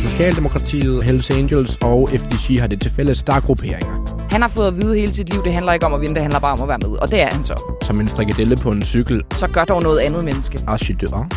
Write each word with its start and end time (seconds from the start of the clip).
Socialdemokratiet, 0.00 1.04
Hells 1.04 1.30
Angels 1.30 1.76
og 1.76 2.08
FDC 2.08 2.60
har 2.60 2.66
det 2.66 2.80
til 2.80 2.90
fælles, 2.90 3.22
der 3.22 3.32
er 3.34 3.40
grupperinger. 3.40 4.26
Han 4.30 4.40
har 4.42 4.48
fået 4.48 4.66
at 4.66 4.76
vide 4.76 4.94
hele 4.94 5.12
sit 5.14 5.28
liv, 5.32 5.44
det 5.44 5.52
handler 5.52 5.72
ikke 5.72 5.86
om 5.86 5.94
at 5.94 6.00
vinde, 6.00 6.14
det 6.14 6.22
handler 6.22 6.40
bare 6.40 6.52
om 6.52 6.62
at 6.62 6.68
være 6.68 6.78
med. 6.78 6.98
Og 6.98 7.10
det 7.10 7.20
er 7.22 7.26
han 7.26 7.44
så. 7.44 7.76
Som 7.82 8.00
en 8.00 8.08
frikadelle 8.08 8.56
på 8.56 8.70
en 8.70 8.82
cykel. 8.82 9.22
Så 9.34 9.46
gør 9.48 9.64
dog 9.64 9.82
noget 9.82 9.98
andet 9.98 10.24
menneske. 10.24 10.58
Archidør. 10.66 11.28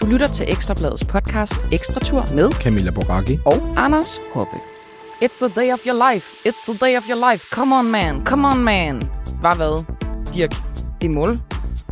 Du 0.00 0.06
lytter 0.06 0.26
til 0.26 0.44
Ekstrabladets 0.48 1.04
podcast 1.04 1.66
Ekstra 1.72 2.00
Tur 2.00 2.24
med 2.34 2.50
Camilla 2.52 2.90
Boracchi. 2.90 3.38
og 3.44 3.62
Anders 3.76 4.20
Hoppe. 4.34 4.56
It's 5.24 5.46
the 5.48 5.60
day 5.60 5.72
of 5.72 5.78
your 5.86 6.12
life. 6.12 6.26
It's 6.48 6.72
the 6.72 6.86
day 6.86 6.96
of 6.96 7.04
your 7.10 7.30
life. 7.32 7.46
Come 7.50 7.74
on, 7.78 7.90
man. 7.90 8.24
Come 8.26 8.48
on, 8.48 8.58
man. 8.58 9.02
Var 9.42 9.54
hvad? 9.54 9.84
Dirk 10.34 10.54
det 11.02 11.10
mål 11.10 11.40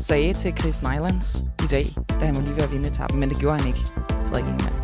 sagde 0.01 0.33
til 0.33 0.53
Chris 0.59 0.83
Nylands 0.83 1.45
i 1.65 1.67
dag, 1.71 1.85
da 2.21 2.25
han 2.27 2.37
var 2.37 2.43
lige 2.43 2.57
ved 2.57 2.63
at 2.63 2.73
vinde 2.73 2.89
etappen, 2.89 3.21
men 3.21 3.29
det 3.29 3.39
gjorde 3.39 3.59
han 3.59 3.67
ikke. 3.69 3.81
Frederik 4.09 4.45
Ingemann. 4.49 4.77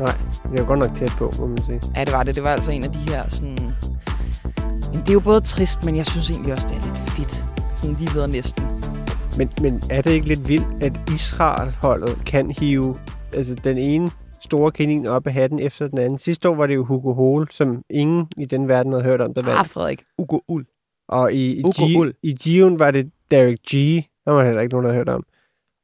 Nej, 0.00 0.16
det 0.42 0.58
er 0.58 0.62
jo 0.62 0.66
godt 0.66 0.78
nok 0.78 0.94
tæt 0.96 1.12
på, 1.18 1.32
må 1.38 1.46
man 1.46 1.62
sige. 1.64 1.80
Ja, 1.96 2.04
det 2.04 2.12
var 2.12 2.22
det. 2.22 2.34
Det 2.34 2.42
var 2.42 2.50
altså 2.50 2.72
en 2.72 2.84
af 2.84 2.92
de 2.92 2.98
her 2.98 3.28
sådan... 3.28 3.58
Jamen, 4.86 5.00
det 5.00 5.08
er 5.08 5.12
jo 5.12 5.20
både 5.20 5.40
trist, 5.40 5.84
men 5.84 5.96
jeg 5.96 6.06
synes 6.06 6.30
egentlig 6.30 6.52
også, 6.52 6.66
det 6.68 6.76
er 6.76 6.82
lidt 6.84 6.98
fedt. 7.10 7.44
Sådan 7.72 7.96
lige 7.98 8.14
ved 8.14 8.26
næsten. 8.26 8.64
Men, 9.38 9.50
men 9.60 9.82
er 9.90 10.02
det 10.02 10.10
ikke 10.10 10.28
lidt 10.28 10.48
vildt, 10.48 10.66
at 10.84 10.92
Israel-holdet 11.14 12.18
kan 12.26 12.50
hive 12.50 12.96
altså, 13.34 13.54
den 13.54 13.78
ene 13.78 14.10
store 14.40 14.70
kanin 14.70 15.06
op 15.06 15.26
af 15.26 15.32
hatten 15.32 15.58
efter 15.58 15.88
den 15.88 15.98
anden? 15.98 16.18
Sidste 16.18 16.48
år 16.48 16.54
var 16.54 16.66
det 16.66 16.74
jo 16.74 16.84
Hugo 16.84 17.12
Hole, 17.12 17.46
som 17.50 17.82
ingen 17.90 18.26
i 18.36 18.44
den 18.44 18.68
verden 18.68 18.92
havde 18.92 19.04
hørt 19.04 19.20
om, 19.20 19.34
der 19.34 19.40
Ah, 19.42 19.46
vandt. 19.46 19.70
Frederik. 19.70 20.02
Ugo 20.18 20.38
Uld. 20.48 20.66
Og 21.08 21.32
i, 21.32 21.52
i, 21.58 21.62
Hugo 21.62 22.04
G, 22.08 22.12
i 22.22 22.32
Gion 22.34 22.78
var 22.78 22.90
det 22.90 23.10
Derek 23.30 23.58
G. 23.74 23.74
Der 24.28 24.34
var 24.34 24.44
heller 24.44 24.60
ikke 24.60 24.74
nogen, 24.74 24.84
der 24.84 24.92
havde 24.92 24.98
hørt 24.98 25.08
om. 25.08 25.24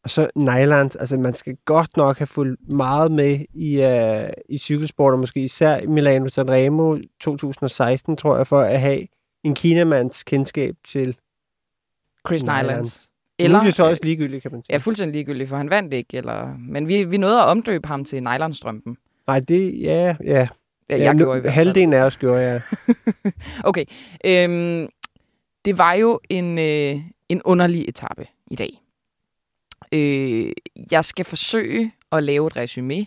Og 0.05 0.11
så 0.11 0.29
Nylands, 0.37 0.97
altså 0.97 1.17
man 1.17 1.35
skal 1.35 1.57
godt 1.65 1.97
nok 1.97 2.19
have 2.19 2.27
fulgt 2.27 2.69
meget 2.69 3.13
med 3.13 3.45
i, 3.55 3.85
uh, 3.85 4.33
i 4.49 4.59
cykelsport, 4.59 5.13
og 5.13 5.19
måske 5.19 5.41
især 5.41 5.77
i 5.77 5.87
Milano 5.87 6.29
Sanremo 6.29 6.99
2016, 7.21 8.17
tror 8.17 8.37
jeg, 8.37 8.47
for 8.47 8.61
at 8.61 8.81
have 8.81 9.07
en 9.45 9.55
kinamands 9.55 10.23
kendskab 10.23 10.75
til 10.85 11.17
Chris 12.27 12.43
Nylands. 12.43 12.63
Nylands. 12.63 13.09
Eller, 13.39 13.59
nu 13.59 13.61
er 13.61 13.65
det 13.65 13.75
så 13.75 13.85
øh, 13.85 13.91
også 13.91 14.05
ligegyldigt, 14.05 14.43
kan 14.43 14.53
man 14.53 14.63
sige. 14.63 14.73
Ja, 14.73 14.79
fuldstændig 14.79 15.13
ligegyldigt, 15.13 15.49
for 15.49 15.57
han 15.57 15.71
vandt 15.71 15.95
ikke. 15.95 16.17
Eller... 16.17 16.57
Men 16.59 16.89
vi, 16.89 17.05
vi 17.05 17.17
nåede 17.17 17.41
at 17.41 17.47
omdøbe 17.47 17.89
ham 17.89 18.05
til 18.05 18.23
Nylonstrømpen. 18.23 18.97
Nej, 19.27 19.41
det, 19.41 19.83
ja, 19.83 20.17
ja. 20.25 20.49
Ja, 20.91 20.97
ja 20.97 21.05
jeg 21.05 21.15
nu, 21.15 21.19
gjorde 21.19 21.39
i 21.39 21.41
hvert 21.41 21.55
fald. 21.55 21.65
Halvdelen 21.65 21.93
af 21.93 22.03
os 22.03 22.17
gjorde, 22.17 22.41
ja. 22.41 22.61
Okay. 23.69 23.85
Øhm, 24.25 24.89
det 25.65 25.79
var 25.79 25.93
jo 25.93 26.21
en, 26.31 26.59
øh, 26.59 27.01
en 27.29 27.43
underlig 27.45 27.89
etape 27.89 28.27
i 28.51 28.55
dag. 28.57 28.81
Øh, 29.93 30.53
jeg 30.91 31.05
skal 31.05 31.25
forsøge 31.25 31.93
at 32.13 32.23
lave 32.23 32.47
et 32.47 32.57
resume, 32.57 33.07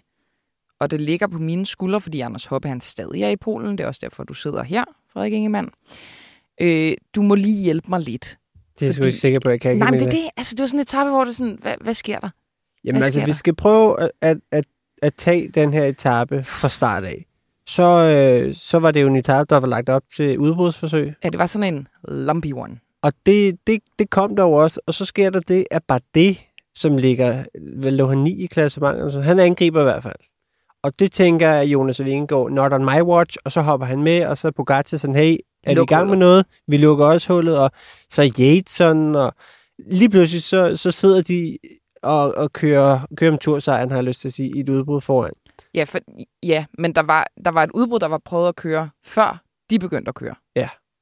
og 0.80 0.92
det 0.92 1.02
ligger 1.02 1.28
på 1.28 1.38
mine 1.40 1.66
skuldre, 1.66 2.02
fordi 2.02 2.20
Anders 2.22 2.46
Hoppe 2.46 2.68
han 2.68 2.82
stadig 2.82 3.24
er 3.24 3.30
i 3.30 3.36
Polen. 3.36 3.78
Det 3.78 3.84
er 3.84 3.88
også 3.88 4.00
derfor, 4.04 4.24
du 4.24 4.34
sidder 4.34 4.64
her, 4.64 4.84
Frederik 5.14 5.34
Ingemann. 5.34 5.70
Øh, 6.62 6.94
du 7.16 7.22
må 7.22 7.36
lige 7.36 7.64
hjælpe 7.64 7.90
mig 7.90 8.00
lidt. 8.00 8.38
Det 8.74 8.82
er 8.82 8.86
jeg 8.86 8.96
Fordi- 8.96 9.08
ikke 9.08 9.20
sikker 9.20 9.40
på, 9.40 9.50
at 9.50 9.54
jeg 9.54 9.62
kan. 9.62 9.78
Nej, 9.78 9.92
men 9.92 10.00
det, 10.00 10.08
er 10.08 10.12
det, 10.12 10.30
altså, 10.38 10.56
det 10.56 10.62
var 10.62 10.68
sådan 10.68 10.80
en 10.80 10.82
etape, 10.82 11.10
hvor 11.10 11.24
det 11.26 11.36
sådan, 11.36 11.58
hvad, 11.62 11.76
hvad 11.82 11.94
sker 11.94 12.20
der? 12.20 12.30
Jamen 12.84 13.00
Hvad 13.00 13.06
altså, 13.08 13.20
vi 13.20 13.26
der? 13.26 13.34
skal 13.34 13.56
prøve 13.56 14.02
at, 14.02 14.12
at, 14.22 14.38
at, 14.52 14.66
at 15.02 15.14
tage 15.16 15.50
den 15.50 15.74
her 15.74 15.84
etape 15.86 16.44
fra 16.44 16.70
start 16.70 17.04
af. 17.04 17.26
Så, 17.68 17.84
øh, 17.84 18.54
så 18.54 18.80
var 18.80 18.92
det 18.92 19.02
jo 19.02 19.08
en 19.08 19.16
etape, 19.16 19.48
der 19.50 19.58
var 19.60 19.68
lagt 19.68 19.90
op 19.90 20.04
til 20.16 20.38
udbrudsforsøg. 20.40 21.14
Ja, 21.24 21.30
det 21.30 21.38
var 21.40 21.46
sådan 21.46 21.74
en 21.74 21.88
lumpy 22.08 22.54
one. 22.54 22.80
Og 23.08 23.14
det, 23.26 23.68
det, 23.68 23.82
det 24.00 24.10
kom 24.10 24.36
der 24.36 24.44
jo 24.44 24.52
også. 24.52 24.80
Og 24.88 24.94
så 24.94 25.06
sker 25.06 25.30
der 25.30 25.40
det, 25.40 25.66
at 25.72 25.84
bare 25.84 26.00
det, 26.16 26.44
som 26.76 26.98
ligger, 26.98 27.44
vel 27.76 27.94
lå 27.94 28.08
han 28.08 28.18
9 28.18 28.44
i 28.44 28.46
klassementet, 28.46 29.24
han 29.24 29.40
angriber 29.40 29.82
i 29.82 29.84
hvert 29.84 30.04
fald. 30.04 30.16
Og 30.84 31.00
det 31.00 31.12
tænker 31.12 31.50
jeg, 31.50 31.68
Jonas 31.68 32.04
Vingegaard, 32.04 32.52
not 32.52 32.74
on 32.74 32.86
my 32.86 33.02
watch, 33.02 33.38
og 33.46 33.52
så 33.52 33.62
hopper 33.62 33.88
han 33.88 34.04
med, 34.04 34.26
og 34.26 34.38
så 34.38 34.52
Pogacar 34.52 34.98
sådan, 34.98 35.16
hey, 35.16 35.38
er 35.64 35.76
vi 35.76 35.82
i 35.82 35.86
gang 35.86 36.10
med 36.10 36.18
noget? 36.18 36.46
Vi 36.68 36.78
lukker 36.78 37.06
også 37.06 37.34
hullet, 37.34 37.60
og 37.60 37.72
så 38.10 38.32
Yates 38.40 38.72
sådan, 38.72 39.16
og 39.16 39.34
lige 39.78 40.10
pludselig 40.10 40.44
så, 40.44 40.76
så 40.76 40.92
sidder 40.92 41.22
de 41.22 41.58
og, 42.04 42.36
og 42.36 42.54
kører, 42.54 43.00
kører 43.18 43.32
om 43.32 43.38
tursejren, 43.38 43.90
har 43.90 43.98
jeg 43.98 44.04
lyst 44.04 44.22
til 44.22 44.28
at 44.28 44.34
sige, 44.34 44.58
i 44.58 44.60
et 44.60 44.70
udbrud 44.70 45.02
foran. 45.02 45.34
Ja, 45.74 45.84
for, 45.84 46.00
ja 46.44 46.66
men 46.78 46.96
der 46.96 47.04
var, 47.04 47.28
der 47.46 47.52
var 47.52 47.64
et 47.64 47.72
udbrud, 47.74 48.00
der 48.00 48.08
var 48.08 48.22
prøvet 48.26 48.48
at 48.48 48.56
køre, 48.56 48.90
før 49.06 49.42
de 49.70 49.80
begyndte 49.80 50.10
at 50.10 50.16
køre. 50.16 50.36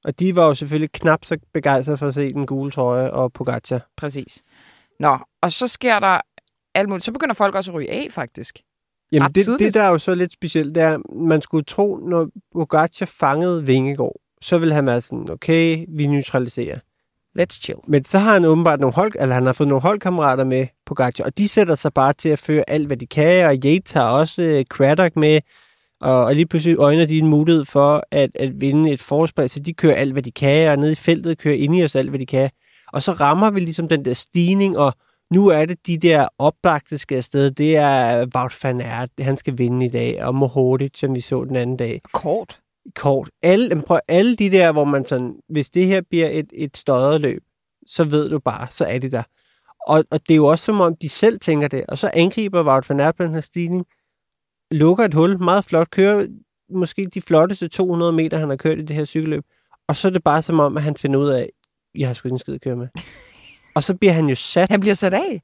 Og 0.06 0.20
de 0.20 0.36
var 0.36 0.46
jo 0.46 0.54
selvfølgelig 0.54 0.92
knap 0.92 1.26
så 1.26 1.38
begejstrede 1.54 1.98
for 1.98 2.08
at 2.08 2.14
se 2.14 2.34
den 2.34 2.46
gule 2.46 2.72
trøje 2.72 3.12
og 3.12 3.34
Pogacar. 3.34 3.88
Præcis. 3.98 4.44
Nå, 5.00 5.18
og 5.42 5.52
så 5.52 5.68
sker 5.68 6.00
der 6.00 6.22
alt 6.76 6.90
muligt. 6.90 7.06
Så 7.06 7.12
begynder 7.12 7.34
folk 7.34 7.56
også 7.56 7.72
at 7.72 7.76
ryge 7.76 7.92
af, 7.92 8.08
faktisk. 8.12 8.60
Jamen 9.12 9.32
det, 9.32 9.44
tidligt. 9.44 9.68
det, 9.68 9.74
der 9.74 9.84
er 9.84 9.90
jo 9.90 9.98
så 9.98 10.16
lidt 10.16 10.34
specielt, 10.34 10.76
det 10.76 10.84
er, 10.84 10.98
man 11.16 11.42
skulle 11.42 11.64
tro, 11.64 11.98
når 11.98 12.30
Pogacar 12.54 13.06
fangede 13.06 13.66
Vingegaard, 13.66 14.16
så 14.42 14.58
ville 14.58 14.74
han 14.74 14.86
være 14.86 15.02
sådan, 15.02 15.30
okay, 15.32 15.86
vi 15.90 16.06
neutraliserer. 16.06 16.80
Let's 17.40 17.60
chill. 17.62 17.80
Men 17.88 18.04
så 18.04 18.20
har 18.20 18.34
han 18.34 18.46
åbenbart 18.46 18.80
nogle 18.80 18.94
hold, 18.94 19.14
eller 19.20 19.36
han 19.36 19.46
har 19.46 19.54
fået 19.54 19.68
nogle 19.70 19.82
holdkammerater 19.82 20.44
med 20.44 20.68
Pogacar, 20.86 21.24
og 21.24 21.38
de 21.38 21.48
sætter 21.48 21.76
sig 21.76 21.94
bare 21.94 22.14
til 22.14 22.30
at 22.30 22.40
føre 22.40 22.64
alt, 22.68 22.88
hvad 22.88 22.98
de 22.98 23.08
kan, 23.08 23.46
og 23.46 23.56
Yates 23.66 23.92
har 23.92 24.10
også 24.10 24.42
uh, 24.42 24.64
Craddock 24.64 25.16
med, 25.16 25.42
og, 26.02 26.24
og 26.24 26.36
lige 26.36 26.46
pludselig 26.46 26.78
øjner 26.78 27.06
de 27.06 27.18
en 27.18 27.28
mulighed 27.28 27.66
for 27.66 28.04
at, 28.12 28.30
at 28.36 28.62
vinde 28.62 28.92
et 28.92 29.02
forspring, 29.02 29.50
så 29.50 29.60
de 29.60 29.74
kører 29.74 29.96
alt, 29.96 30.12
hvad 30.12 30.24
de 30.24 30.32
kan, 30.32 30.70
og 30.70 30.78
nede 30.78 30.92
i 30.92 30.96
feltet 30.96 31.38
kører 31.38 31.56
ind 31.56 31.76
i 31.76 31.84
os 31.84 31.96
alt, 31.96 32.10
hvad 32.10 32.20
de 32.20 32.26
kan. 32.26 32.50
Og 32.94 33.04
så 33.04 33.12
rammer 33.12 33.50
vi 33.50 33.60
ligesom 33.60 33.88
den 33.88 34.06
der 34.06 34.14
stigning, 34.14 34.78
og 34.78 34.94
nu 35.32 35.48
er 35.48 35.66
det 35.66 35.88
de 35.88 35.98
der 35.98 36.28
oplagte 36.40 36.98
skal 36.98 37.16
afsted. 37.18 37.52
Det 37.52 37.78
er 37.78 38.26
Wout 38.36 38.64
van 38.64 38.82
Aert, 38.82 39.10
han 39.20 39.38
skal 39.38 39.58
vinde 39.58 39.86
i 39.86 39.90
dag, 39.90 40.24
og 40.24 40.36
Mohoric, 40.36 41.00
som 41.00 41.16
vi 41.16 41.22
så 41.22 41.44
den 41.44 41.56
anden 41.56 41.78
dag 41.78 42.00
Kort. 42.14 42.60
kort. 42.96 43.30
Alle, 43.44 43.82
prøv, 43.82 44.00
alle 44.08 44.36
de 44.36 44.52
der, 44.52 44.72
hvor 44.72 44.86
man 44.86 45.06
sådan, 45.06 45.36
hvis 45.50 45.70
det 45.70 45.86
her 45.86 46.02
bliver 46.10 46.30
et, 46.30 46.48
et 46.54 46.78
støjet 46.78 47.22
løb, 47.22 47.44
så 47.88 48.04
ved 48.04 48.30
du 48.30 48.40
bare, 48.40 48.68
så 48.70 48.86
er 48.86 49.00
de 49.00 49.12
der. 49.12 49.24
Og, 49.88 50.04
og 50.12 50.20
det 50.20 50.32
er 50.32 50.36
jo 50.36 50.46
også 50.46 50.66
som 50.66 50.82
om, 50.82 50.96
de 50.96 51.10
selv 51.10 51.40
tænker 51.40 51.68
det, 51.68 51.86
og 51.88 51.98
så 51.98 52.12
angriber 52.14 52.64
Wout 52.64 52.90
van 52.90 53.00
Aert 53.00 53.16
på 53.16 53.24
den 53.24 53.34
her 53.34 53.42
stigning, 53.42 53.86
lukker 54.78 55.06
et 55.06 55.13
hul, 55.13 55.44
meget 55.44 55.66
flot, 55.66 55.90
kører 55.90 56.28
måske 56.69 57.08
de 57.13 57.22
flotteste 57.22 57.68
200 57.68 58.12
meter, 58.12 58.38
han 58.38 58.50
har 58.50 58.56
kørt 58.56 58.78
i 58.80 58.81
det 58.81 58.96
her 58.96 59.06
cykelløb, 59.06 59.44
og 59.88 59.96
så 59.96 60.08
er 60.08 60.12
det 60.12 60.24
bare 60.24 60.41
som 60.41 60.59
om, 60.59 60.78
at 60.78 60.84
han 60.84 60.96
finder 60.97 61.19
ud 61.19 61.28
af, 61.30 61.50
jeg 61.97 62.08
har 62.09 62.13
sgu 62.13 62.28
ikke 62.28 62.34
en 62.34 62.40
skid 62.40 62.53
at 62.53 62.62
køre 62.62 62.75
med. 62.75 62.88
og 63.75 63.84
så 63.84 63.96
bliver 63.96 64.14
han 64.14 64.25
jo 64.30 64.35
sat, 64.35 64.69
Han 64.69 64.80
bliver 64.80 64.94
sat 64.94 65.14
af. 65.14 65.41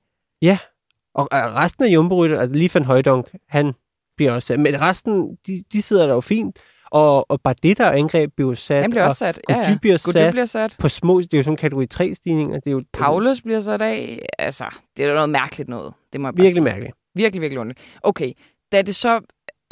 og 1.16 1.28
øh, 1.34 1.56
resten 1.56 1.84
af 1.86 1.90
jumbo 1.90 2.24
altså 2.24 2.58
lige 2.58 2.70
Van 2.74 2.86
Højdonk, 2.86 3.30
han 3.50 3.74
bliver 4.18 4.32
også 4.34 4.48
sat, 4.48 4.60
men 4.60 4.82
resten, 4.82 5.36
de, 5.48 5.64
de 5.74 5.82
sidder 5.82 6.08
der 6.08 6.14
jo 6.14 6.22
fint, 6.22 6.60
og, 6.92 7.32
og 7.32 7.42
bare 7.42 7.56
det 7.64 7.78
der 7.78 7.92
angreb 7.92 8.32
bliver 8.36 8.54
sat, 8.54 8.82
Han 8.82 8.90
bliver 8.90 9.04
og, 9.04 9.08
også 9.10 9.20
sat. 9.20 9.40
Gody 9.48 9.58
Ja, 9.58 9.70
ja. 9.70 9.78
bliver 9.82 9.98
Gody 10.06 10.12
sat. 10.14 10.32
bliver 10.34 10.46
sat. 10.46 10.76
på 10.80 10.90
små, 10.90 11.22
det 11.22 11.34
er 11.34 11.38
jo 11.38 11.44
sådan 11.44 11.58
kategori 11.58 11.88
3 11.88 12.16
stigninger. 12.16 12.60
Det 12.60 12.68
er 12.68 12.72
jo 12.72 12.84
Paulus 12.94 13.42
bliver 13.42 13.60
sat 13.60 13.82
af. 13.82 14.26
Altså, 14.40 14.66
det 14.98 15.04
er 15.06 15.10
jo 15.10 15.14
noget 15.14 15.30
mærkeligt 15.30 15.70
noget. 15.70 15.94
Det 16.14 16.22
må 16.22 16.28
jeg 16.28 16.34
bare 16.36 16.42
virkelig 16.44 16.54
sige. 16.54 16.64
mærkeligt. 16.64 16.96
Virkelig, 17.16 17.42
virkelig 17.42 17.60
underligt. 17.60 18.00
Okay, 18.04 18.34
da 18.72 18.82
det 18.82 18.96
så... 18.96 19.22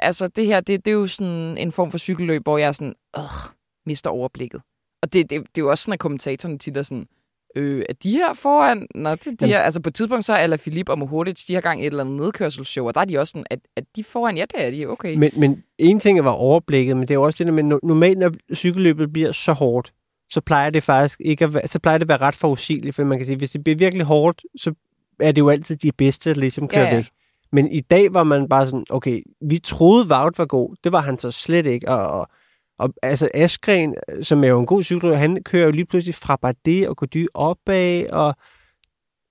Altså, 0.02 0.28
det 0.28 0.46
her, 0.46 0.60
det, 0.60 0.86
det 0.86 0.92
er 0.92 0.96
jo 0.96 1.08
sådan 1.08 1.58
en 1.58 1.72
form 1.72 1.92
for 1.92 1.98
cykelløb, 1.98 2.44
hvor 2.44 2.58
jeg 2.58 2.68
er 2.68 2.72
sådan, 2.72 2.94
øh, 3.18 3.24
mister 3.86 4.10
overblikket. 4.10 4.62
Og 5.02 5.14
det, 5.14 5.30
det, 5.30 5.40
det 5.56 5.62
er 5.62 5.66
jo 5.66 5.70
også 5.70 5.82
sådan, 5.84 5.94
at 5.94 6.00
kommentatorerne 6.00 6.58
tit 6.58 6.78
er 6.78 6.84
sådan, 6.84 7.06
øh, 7.56 7.86
er 7.90 7.94
de 8.04 8.12
her 8.12 8.34
foran? 8.34 8.88
Nå, 8.96 9.12
det 9.12 9.28
er 9.28 9.32
de 9.32 9.36
Jamen- 9.42 9.50
her. 9.54 9.60
Altså, 9.60 9.82
på 9.82 9.90
et 9.90 9.96
tidspunkt 9.96 10.26
så 10.26 10.34
er 10.34 10.58
Philippe 10.58 10.92
og 10.92 11.00
Mohoric, 11.00 11.46
de 11.46 11.54
har 11.54 11.62
gang 11.62 11.82
et 11.82 11.86
eller 11.86 12.04
andet 12.04 12.16
nedkørselsshow, 12.20 12.88
og 12.88 12.96
der 12.96 13.02
er 13.02 13.06
de 13.06 13.18
også 13.20 13.32
sådan, 13.32 13.46
at, 13.50 13.60
at 13.76 13.84
de 13.96 14.04
foran? 14.04 14.38
Ja, 14.38 14.46
det 14.46 14.66
er 14.66 14.72
de, 14.72 14.86
okay. 14.88 15.16
Men, 15.16 15.32
men 15.38 15.64
en 15.78 16.00
ting 16.00 16.24
var 16.24 16.32
overblikket, 16.32 16.98
men 16.98 17.02
det 17.08 17.12
er 17.12 17.16
jo 17.16 17.24
også 17.24 17.44
det 17.44 17.48
der 17.54 17.64
med, 17.64 17.76
no- 17.78 17.88
normalt 17.88 18.18
når 18.18 18.32
cykelløbet 18.56 19.14
bliver 19.14 19.32
så 19.32 19.54
hårdt, 19.54 19.94
så 20.32 20.42
plejer 20.42 20.70
det 20.70 20.84
faktisk 20.84 21.22
ikke 21.26 21.46
at 21.46 21.54
være, 21.54 21.68
så 21.68 21.80
plejer 21.80 21.98
det 21.98 22.06
at 22.06 22.10
være 22.10 22.18
ret 22.22 22.36
forudsigeligt, 22.36 22.96
for 22.96 23.04
man 23.04 23.18
kan 23.20 23.26
sige, 23.26 23.38
hvis 23.38 23.52
det 23.52 23.64
bliver 23.64 23.78
virkelig 23.78 24.06
hårdt, 24.06 24.44
så 24.56 24.74
er 25.20 25.32
det 25.32 25.42
jo 25.42 25.50
altid 25.50 25.76
de 25.76 25.92
bedste, 25.92 26.30
der 26.30 26.36
ligesom 26.40 26.68
kører 26.68 26.82
Ja, 26.84 26.90
ja. 26.90 26.96
væk. 26.96 27.06
Men 27.52 27.72
i 27.72 27.80
dag 27.82 28.14
var 28.14 28.24
man 28.24 28.50
bare 28.50 28.66
sådan, 28.66 28.86
okay, 28.90 29.22
vi 29.42 29.60
troede 29.60 30.08
Wout 30.08 30.38
var 30.38 30.46
god, 30.46 30.76
det 30.84 30.92
var 30.92 31.00
han 31.00 31.18
så 31.20 31.32
slet 31.32 31.66
ikke, 31.66 31.90
og, 31.90 32.08
og, 32.20 32.28
og 32.80 32.94
altså 33.02 33.30
Askren, 33.34 33.96
som 34.22 34.44
er 34.44 34.48
jo 34.48 34.60
en 34.60 34.66
god 34.66 34.84
cykelrytter, 34.84 35.18
han 35.18 35.44
kører 35.44 35.66
jo 35.66 35.72
lige 35.72 35.86
pludselig 35.86 36.16
fra 36.16 36.36
Bardet 36.36 36.88
og 36.88 36.98
Gody 36.98 37.28
opad, 37.34 38.10
og 38.10 38.36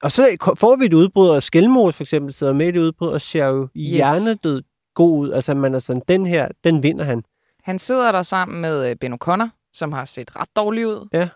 og 0.03 0.13
så 0.13 0.55
får 0.59 0.77
vi 0.77 0.85
et 0.85 0.95
udbrud, 0.95 1.29
og 1.29 1.43
Skelmos 1.43 1.97
for 1.97 2.05
eksempel 2.05 2.33
sidder 2.33 2.53
med 2.53 2.69
i 2.69 2.71
det 2.71 2.79
udbrud, 2.81 3.09
og 3.09 3.21
ser 3.21 3.47
jo 3.47 3.69
Yes. 3.77 3.91
hjernedød 3.91 4.63
god 4.95 5.19
ud. 5.19 5.33
Altså 5.33 5.55
man 5.55 5.75
er 5.75 5.79
sådan, 5.79 6.03
den 6.09 6.27
her, 6.27 6.49
den 6.65 6.83
vinder 6.83 7.05
han. 7.05 7.23
Han 7.63 7.79
sidder 7.79 8.13
der 8.13 8.23
sammen 8.23 8.61
med 8.61 8.91
øh, 8.91 8.97
Ben 8.97 9.13
O'Connor, 9.15 9.49
som 9.73 9.93
har 9.93 10.05
set 10.05 10.37
ret 10.37 10.49
dårlig 10.57 10.87
ud. 10.87 11.09
Ja. 11.13 11.29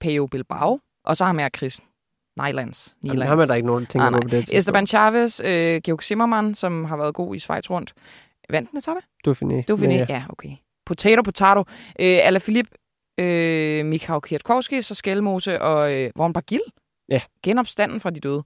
Peo 0.00 0.26
Bilbao. 0.26 0.80
Og 1.04 1.16
så 1.16 1.24
har 1.24 1.32
med 1.32 1.48
Chris 1.56 1.80
Nylands. 2.46 2.96
Jamen, 3.04 3.14
Nylands. 3.14 3.28
ham 3.28 3.38
er 3.38 3.44
der 3.46 3.54
ikke 3.54 3.66
nogen, 3.66 3.86
tænker 3.86 4.10
Nej, 4.10 4.20
på 4.20 4.28
det 4.28 4.30
tidspunkt. 4.30 4.58
Esteban 4.58 4.86
Chavez, 4.86 5.40
øh, 5.40 5.80
Georg 5.84 6.02
Zimmermann, 6.02 6.54
som 6.54 6.84
har 6.84 6.96
været 6.96 7.14
god 7.14 7.34
i 7.34 7.38
Schweiz 7.38 7.70
rundt. 7.70 7.92
Vandt 8.50 8.70
den 8.70 8.78
etape? 8.78 9.00
Dauphiné. 9.28 9.62
Dauphiné, 9.70 9.92
ja. 9.92 10.06
ja, 10.08 10.24
okay. 10.28 10.50
Potato, 10.86 11.22
potato. 11.22 11.60
Øh, 12.00 12.18
Alaphilippe, 12.22 12.70
øh, 13.20 13.84
Mikhail 13.86 14.20
Kwiatkowski, 14.20 14.82
så 14.82 14.94
Skelmose 14.94 15.62
og 15.62 15.94
øh, 15.94 16.10
Vaughn 16.16 16.32
Bagil. 16.32 16.60
Ja. 17.08 17.20
Genopstanden 17.42 18.00
fra 18.00 18.10
de 18.10 18.20
døde. 18.20 18.42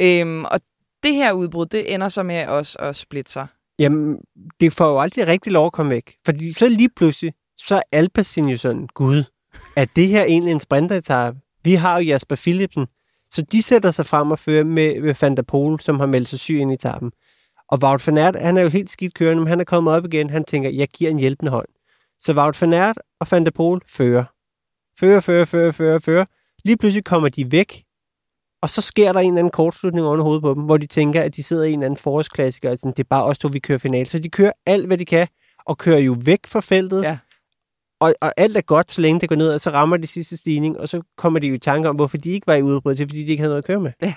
Øhm, 0.00 0.44
og 0.44 0.60
det 1.02 1.14
her 1.14 1.32
udbrud, 1.32 1.66
det 1.66 1.94
ender 1.94 2.08
så 2.08 2.22
med 2.22 2.46
også 2.46 2.78
at 2.78 2.96
splitte 2.96 3.32
sig. 3.32 3.46
Jamen, 3.78 4.16
det 4.60 4.72
får 4.72 4.90
jo 4.90 5.00
aldrig 5.00 5.26
rigtig 5.26 5.52
lov 5.52 5.66
at 5.66 5.72
komme 5.72 5.90
væk. 5.90 6.16
Fordi 6.24 6.52
så 6.52 6.68
lige 6.68 6.88
pludselig, 6.96 7.34
så 7.58 7.74
er 7.74 7.82
Alpecin 7.92 8.48
jo 8.48 8.56
sådan, 8.56 8.88
gud, 8.94 9.24
er 9.76 9.84
det 9.96 10.08
her 10.08 10.24
egentlig 10.24 10.52
en 10.52 10.60
sprinteretappe? 10.60 11.40
Vi 11.64 11.74
har 11.74 11.98
jo 11.98 12.06
Jasper 12.06 12.36
Philipsen, 12.36 12.86
så 13.36 13.42
de 13.42 13.62
sætter 13.62 13.90
sig 13.90 14.06
frem 14.06 14.30
og 14.30 14.38
fører 14.38 14.64
med, 14.64 15.00
med 15.00 15.14
Van 15.20 15.36
der 15.36 15.42
Pol, 15.42 15.80
som 15.80 16.00
har 16.00 16.06
meldt 16.06 16.28
sig 16.28 16.38
syg 16.38 16.54
ind 16.54 16.72
i 16.72 16.76
tappen. 16.76 17.12
Og 17.68 17.78
Wout 17.82 18.06
van 18.06 18.18
Aert, 18.18 18.36
han 18.36 18.56
er 18.56 18.62
jo 18.62 18.68
helt 18.68 18.90
skidt 18.90 19.14
kørende, 19.14 19.40
men 19.40 19.48
han 19.48 19.60
er 19.60 19.64
kommet 19.64 19.94
op 19.94 20.04
igen. 20.04 20.30
Han 20.30 20.44
tænker, 20.44 20.70
jeg 20.70 20.88
giver 20.88 21.10
en 21.10 21.18
hjælpende 21.18 21.52
hånd. 21.52 21.68
Så 22.20 22.32
Wout 22.32 22.62
van 22.62 22.72
Aert 22.72 22.98
og 23.20 23.26
Van 23.30 23.44
der 23.44 23.50
Pol 23.50 23.80
fører. 23.86 24.24
Fører, 25.00 25.20
fører, 25.20 25.44
fører, 25.44 25.72
fører, 25.72 25.98
fører. 25.98 26.24
Lige 26.64 26.76
pludselig 26.76 27.04
kommer 27.04 27.28
de 27.28 27.52
væk, 27.52 27.84
og 28.62 28.70
så 28.70 28.82
sker 28.82 29.12
der 29.12 29.20
en 29.20 29.26
eller 29.26 29.38
anden 29.38 29.50
kortslutning 29.50 30.06
under 30.06 30.24
hovedet 30.24 30.42
på 30.42 30.54
dem, 30.54 30.62
hvor 30.62 30.76
de 30.76 30.86
tænker, 30.86 31.22
at 31.22 31.36
de 31.36 31.42
sidder 31.42 31.64
i 31.64 31.72
en 31.72 31.78
eller 31.78 31.86
anden 31.86 31.98
forårsklassiker, 31.98 32.70
og 32.70 32.78
sådan, 32.78 32.92
det 32.92 32.98
er 32.98 33.08
bare 33.10 33.24
os 33.24 33.38
to, 33.38 33.48
vi 33.52 33.58
kører 33.58 33.78
final. 33.78 34.06
Så 34.06 34.18
de 34.18 34.30
kører 34.30 34.52
alt, 34.66 34.86
hvad 34.86 34.98
de 34.98 35.04
kan, 35.04 35.26
og 35.66 35.78
kører 35.78 35.98
jo 35.98 36.16
væk 36.24 36.46
fra 36.46 36.60
feltet. 36.60 37.02
Ja. 37.02 37.18
Og, 38.00 38.14
og 38.20 38.32
alt 38.36 38.56
er 38.56 38.60
godt, 38.60 38.90
så 38.90 39.00
længe 39.00 39.20
det 39.20 39.28
går 39.28 39.36
ned, 39.36 39.48
og 39.54 39.60
så 39.60 39.70
rammer 39.70 39.96
de 39.96 40.06
sidste 40.06 40.36
stigning, 40.36 40.78
og 40.80 40.88
så 40.88 41.02
kommer 41.16 41.40
de 41.40 41.46
jo 41.46 41.54
i 41.54 41.58
tanke 41.58 41.88
om, 41.88 41.96
hvorfor 41.96 42.16
de 42.16 42.30
ikke 42.30 42.46
var 42.46 42.54
i 42.54 42.62
udbruddet. 42.62 42.98
Det 42.98 43.04
er, 43.04 43.08
fordi 43.08 43.24
de 43.24 43.30
ikke 43.30 43.40
havde 43.40 43.50
noget 43.50 43.62
at 43.62 43.66
køre 43.66 43.80
med. 43.80 43.92
Ja. 44.02 44.14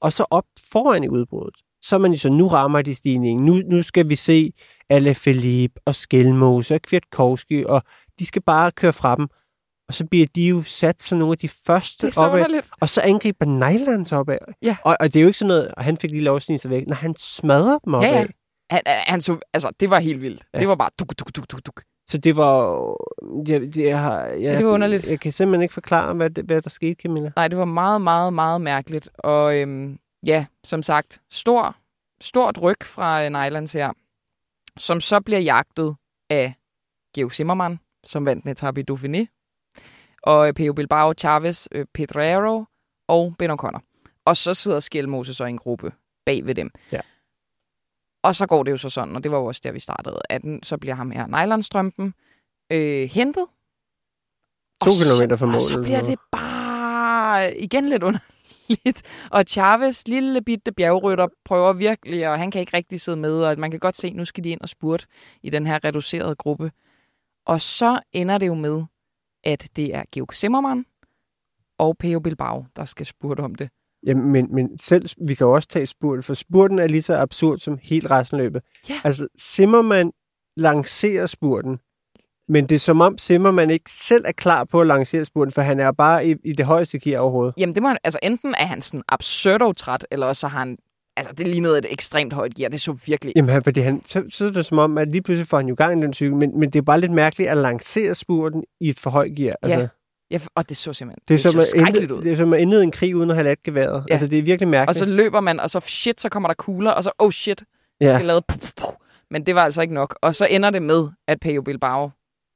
Og 0.00 0.12
så 0.12 0.26
op 0.30 0.44
foran 0.72 1.04
i 1.04 1.08
udbruddet, 1.08 1.60
så 1.82 1.94
er 1.96 1.98
man 1.98 2.12
jo 2.12 2.18
så, 2.18 2.28
nu 2.28 2.46
rammer 2.46 2.82
de 2.82 2.94
stigningen. 2.94 3.46
Nu, 3.46 3.54
nu 3.54 3.82
skal 3.82 4.08
vi 4.08 4.16
se 4.16 4.52
alle 4.90 5.14
Philippe 5.14 5.80
og 5.84 5.94
Skelmose 5.94 6.74
og 6.74 6.82
Kwiatkowski, 6.82 7.64
og 7.66 7.82
de 8.18 8.26
skal 8.26 8.42
bare 8.42 8.70
køre 8.70 8.92
fra 8.92 9.16
dem. 9.16 9.28
Og 9.88 9.94
så 9.94 10.06
bliver 10.10 10.26
de 10.34 10.48
jo 10.48 10.62
sat 10.62 11.02
som 11.02 11.18
nogle 11.18 11.32
af 11.32 11.38
de 11.38 11.48
første 11.48 12.12
underligt. 12.18 12.70
og 12.80 12.88
så 12.88 13.00
angriber 13.00 13.44
Nylands 13.44 14.12
opad. 14.12 14.38
Ja. 14.62 14.76
Og, 14.84 14.96
og 15.00 15.12
det 15.12 15.16
er 15.16 15.22
jo 15.22 15.26
ikke 15.26 15.38
sådan 15.38 15.48
noget, 15.48 15.68
og 15.76 15.84
han 15.84 15.96
fik 15.96 16.10
lige 16.10 16.22
lov 16.22 16.36
at 16.36 16.42
snige 16.42 16.58
sig 16.58 16.70
væk. 16.70 16.86
Nej, 16.86 16.96
han 16.96 17.14
smadrer 17.18 17.78
dem 17.84 17.94
opad. 17.94 18.08
Ja, 18.08 18.18
ja. 18.20 18.26
Han, 18.70 18.82
han 18.86 19.20
så, 19.20 19.38
altså, 19.52 19.70
det 19.80 19.90
var 19.90 19.98
helt 19.98 20.20
vildt. 20.20 20.42
Ja. 20.54 20.58
Det 20.58 20.68
var 20.68 20.74
bare 20.74 20.90
duk, 20.98 21.08
duk, 21.18 21.36
duk, 21.36 21.50
duk, 21.50 21.66
duk. 21.66 21.82
Så 22.06 22.18
det 22.18 22.36
var... 22.36 22.86
Jeg, 23.48 23.60
det, 23.60 23.76
jeg, 23.76 24.00
har, 24.00 24.24
jeg, 24.24 24.58
det 24.58 24.66
var 24.66 24.72
underligt. 24.72 25.10
Jeg 25.10 25.20
kan 25.20 25.32
simpelthen 25.32 25.62
ikke 25.62 25.74
forklare, 25.74 26.14
hvad, 26.14 26.30
det, 26.30 26.44
hvad 26.44 26.62
der 26.62 26.70
skete, 26.70 26.94
Camilla. 27.02 27.32
Nej, 27.36 27.48
det 27.48 27.58
var 27.58 27.64
meget, 27.64 28.00
meget, 28.00 28.32
meget 28.32 28.60
mærkeligt. 28.60 29.10
Og 29.18 29.56
øhm, 29.56 29.98
ja, 30.26 30.46
som 30.64 30.82
sagt, 30.82 31.20
stor, 31.30 31.76
stort 32.20 32.62
ryg 32.62 32.76
fra 32.82 33.24
øh, 33.24 33.30
Nylands 33.30 33.72
her, 33.72 33.92
som 34.76 35.00
så 35.00 35.20
bliver 35.20 35.40
jagtet 35.40 35.96
af 36.30 36.54
Geo 37.14 37.30
Zimmermann, 37.30 37.80
som 38.06 38.26
vandt 38.26 38.44
en 38.44 38.50
etape 38.50 38.80
i 38.80 38.84
Dauphiné, 38.90 39.26
og 40.22 40.48
øh, 40.48 40.54
Peo 40.54 40.72
Bilbao, 40.72 41.12
Chavez, 41.12 41.66
øh, 41.72 41.86
Pedrero 41.94 42.64
og 43.08 43.34
Ben 43.38 43.50
O'Connor. 43.50 43.80
Og 44.24 44.36
så 44.36 44.54
sidder 44.54 44.80
Skelmose 44.80 45.34
så 45.34 45.44
i 45.44 45.50
en 45.50 45.58
gruppe 45.58 45.92
bag 46.26 46.46
ved 46.46 46.54
dem. 46.54 46.70
Ja. 46.92 47.00
Og 48.26 48.34
så 48.34 48.46
går 48.46 48.62
det 48.62 48.70
jo 48.70 48.76
så 48.76 48.88
sådan, 48.90 49.16
og 49.16 49.22
det 49.22 49.30
var 49.32 49.38
jo 49.38 49.44
også 49.46 49.60
der, 49.64 49.72
vi 49.72 49.78
startede, 49.80 50.18
at 50.30 50.42
den, 50.42 50.62
så 50.62 50.78
bliver 50.78 50.94
ham 50.94 51.10
her 51.10 51.26
Nylandstrømpen 51.26 52.14
øh, 52.72 53.08
hentet. 53.10 53.46
To 54.82 54.86
Og 54.86 54.92
så- 54.92 55.04
kilometer 55.04 55.36
fra 55.36 55.46
Og 55.46 55.52
målet. 55.52 55.62
så 55.62 55.74
eller 55.74 55.84
bliver 55.84 56.02
det 56.02 56.18
bare 56.32 57.56
igen 57.58 57.88
lidt 57.88 58.02
underligt. 58.02 59.02
Og 59.30 59.44
Chavez, 59.48 60.06
lille 60.08 60.42
bitte 60.42 60.72
bjergrytter, 60.72 61.28
prøver 61.44 61.72
virkelig, 61.72 62.28
og 62.28 62.38
han 62.38 62.50
kan 62.50 62.60
ikke 62.60 62.76
rigtig 62.76 63.00
sidde 63.00 63.16
med, 63.16 63.44
og 63.44 63.58
man 63.58 63.70
kan 63.70 63.80
godt 63.80 63.96
se, 63.96 64.12
nu 64.12 64.24
skal 64.24 64.44
de 64.44 64.48
ind 64.48 64.60
og 64.60 64.68
spurte 64.68 65.06
i 65.42 65.50
den 65.50 65.66
her 65.66 65.84
reducerede 65.84 66.34
gruppe. 66.36 66.72
Og 67.46 67.60
så 67.60 68.00
ender 68.12 68.38
det 68.38 68.46
jo 68.46 68.54
med, 68.54 68.84
at 69.44 69.68
det 69.76 69.94
er 69.94 70.04
Georg 70.12 70.34
Zimmermann 70.34 70.84
og 71.78 71.96
Peo 71.98 72.20
Bilbao, 72.20 72.66
der 72.76 72.84
skal 72.84 73.06
spurte 73.06 73.40
om 73.40 73.54
det. 73.54 73.70
Jamen, 74.06 74.32
men, 74.32 74.54
men 74.54 74.78
selv, 74.78 75.08
vi 75.26 75.34
kan 75.34 75.46
jo 75.46 75.52
også 75.52 75.68
tage 75.68 75.86
spurten, 75.86 76.22
for 76.22 76.34
spurten 76.34 76.78
er 76.78 76.86
lige 76.86 77.02
så 77.02 77.16
absurd 77.16 77.58
som 77.58 77.78
helt 77.82 78.10
resten 78.10 78.38
af 78.38 78.44
løbet. 78.44 78.62
Ja. 78.88 79.00
Altså, 79.04 79.28
Zimmermann 79.40 80.12
lancerer 80.56 81.26
spurten, 81.26 81.78
men 82.48 82.66
det 82.68 82.74
er 82.74 82.78
som 82.78 83.00
om 83.00 83.18
Zimmermann 83.18 83.70
ikke 83.70 83.90
selv 83.90 84.24
er 84.26 84.32
klar 84.32 84.64
på 84.64 84.80
at 84.80 84.86
lancere 84.86 85.24
spurten, 85.24 85.52
for 85.52 85.62
han 85.62 85.80
er 85.80 85.92
bare 85.92 86.26
i, 86.26 86.34
i 86.44 86.52
det 86.52 86.66
højeste 86.66 86.98
gear 86.98 87.20
overhovedet. 87.20 87.54
Jamen, 87.56 87.74
det 87.74 87.82
må 87.82 87.88
han, 87.88 87.98
altså 88.04 88.18
enten 88.22 88.54
er 88.58 88.66
han 88.66 88.82
sådan 88.82 89.02
absurdo-træt, 89.08 90.06
eller 90.10 90.26
også 90.26 90.40
så 90.40 90.48
har 90.48 90.58
han, 90.58 90.78
altså 91.16 91.34
det 91.34 91.48
lignede 91.48 91.78
et 91.78 91.86
ekstremt 91.92 92.32
højt 92.32 92.54
gear. 92.54 92.68
Det 92.68 92.80
så 92.80 92.96
virkelig 93.06 93.32
Jamen, 93.36 93.62
fordi 93.62 93.80
han, 93.80 94.02
så, 94.06 94.24
så 94.28 94.44
er 94.44 94.50
det 94.50 94.66
som 94.66 94.78
om, 94.78 94.98
at 94.98 95.08
lige 95.08 95.22
pludselig 95.22 95.48
får 95.48 95.56
han 95.56 95.68
jo 95.68 95.74
gang 95.74 95.98
i 95.98 96.02
den 96.02 96.14
cykel, 96.14 96.36
men, 96.36 96.60
men 96.60 96.70
det 96.70 96.78
er 96.78 96.82
bare 96.82 97.00
lidt 97.00 97.12
mærkeligt 97.12 97.50
at 97.50 97.56
lancere 97.56 98.14
spurten 98.14 98.64
i 98.80 98.88
et 98.88 98.98
for 98.98 99.10
højt 99.10 99.34
gear. 99.36 99.54
Altså, 99.62 99.78
Ja, 99.78 99.88
Ja, 100.30 100.38
og 100.54 100.68
det 100.68 100.76
så 100.76 100.92
simpelthen 100.92 101.22
det, 101.28 101.46
er 101.46 101.50
det 101.52 101.64
så 101.66 101.70
skrækkeligt 101.78 102.12
ud. 102.12 102.22
det 102.22 102.32
er 102.32 102.36
som 102.36 102.52
at 102.54 102.60
indlede 102.60 102.82
en 102.82 102.90
krig 102.90 103.16
uden 103.16 103.30
at 103.30 103.36
have 103.36 103.44
ladt 103.44 103.62
geværet. 103.62 104.04
Ja. 104.08 104.12
Altså, 104.14 104.26
det 104.26 104.38
er 104.38 104.42
virkelig 104.42 104.68
mærkeligt. 104.68 104.88
Og 105.02 105.06
så 105.08 105.14
løber 105.14 105.40
man, 105.40 105.60
og 105.60 105.70
så 105.70 105.80
shit, 105.80 106.20
så 106.20 106.28
kommer 106.28 106.48
der 106.48 106.54
kugler, 106.54 106.90
og 106.90 107.04
så 107.04 107.10
oh 107.18 107.30
shit, 107.30 107.64
ja. 108.00 108.14
skal 108.16 108.26
lade 108.26 108.42
puh, 108.48 108.58
puh, 108.60 108.70
puh. 108.80 108.92
Men 109.30 109.46
det 109.46 109.54
var 109.54 109.64
altså 109.64 109.82
ikke 109.82 109.94
nok. 109.94 110.18
Og 110.22 110.34
så 110.34 110.46
ender 110.50 110.70
det 110.70 110.82
med, 110.82 111.08
at 111.28 111.40
Peo 111.40 111.62
Bilbao, 111.62 112.10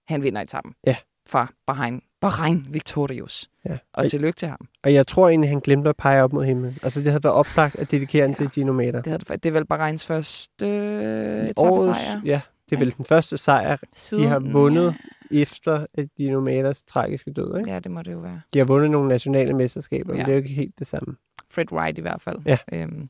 han 0.09 0.23
vinder 0.23 0.41
etappen. 0.43 0.73
Ja. 0.87 0.97
Fra 1.29 1.47
Bahrain. 1.67 2.01
Bahrain 2.21 2.67
Victorious. 2.71 3.49
Ja. 3.69 3.79
Og 3.95 4.11
tillykke 4.11 4.37
til 4.37 4.49
ham. 4.49 4.59
Og 4.85 4.95
jeg 4.95 5.07
tror 5.07 5.29
egentlig, 5.29 5.51
han 5.51 5.61
glemte 5.61 5.89
at 5.91 5.97
pege 5.97 6.23
op 6.23 6.33
mod 6.33 6.45
himlen. 6.45 6.79
Altså, 6.83 7.01
det 7.01 7.09
havde 7.13 7.25
været 7.25 7.35
oplagt 7.37 7.77
at 7.77 7.91
dedikere 7.91 8.29
Ja. 8.29 8.35
til 8.35 8.51
Gino 8.51 8.73
Meter. 8.73 9.03
Det, 9.03 9.07
havde, 9.07 9.39
det 9.39 9.47
er 9.47 9.53
vel 9.53 9.67
Bahrains 9.67 10.07
første 10.07 10.67
etappesejr. 11.51 12.21
ja, 12.25 12.41
det 12.71 12.77
er 12.77 12.79
vel 12.81 12.95
den 12.97 13.05
første 13.05 13.39
sejr, 13.39 13.77
de 13.77 14.27
har 14.27 14.39
Siden- 14.41 14.53
vundet 14.53 14.95
efter 15.33 15.87
at 15.95 16.09
Dino 16.19 16.41
Meters 16.41 16.83
tragiske 16.83 17.33
død. 17.33 17.59
Ikke? 17.59 17.71
Ja, 17.73 17.79
det 17.79 17.91
må 17.91 18.03
det 18.03 18.13
jo 18.13 18.19
være. 18.19 18.41
De 18.55 18.59
har 18.59 18.67
vundet 18.67 18.91
nogle 18.91 19.09
nationale 19.09 19.53
mesterskaber, 19.55 20.13
men 20.13 20.17
Ja. 20.17 20.23
det 20.25 20.31
er 20.31 20.35
jo 20.35 20.43
ikke 20.43 20.55
helt 20.55 20.79
det 20.79 20.87
samme. 20.87 21.17
Fred 21.51 21.73
Wright 21.73 21.99
i 21.99 22.01
hvert 22.01 22.21
fald. 22.23 22.39
Ja. 22.47 22.59
Øhm, 22.73 23.09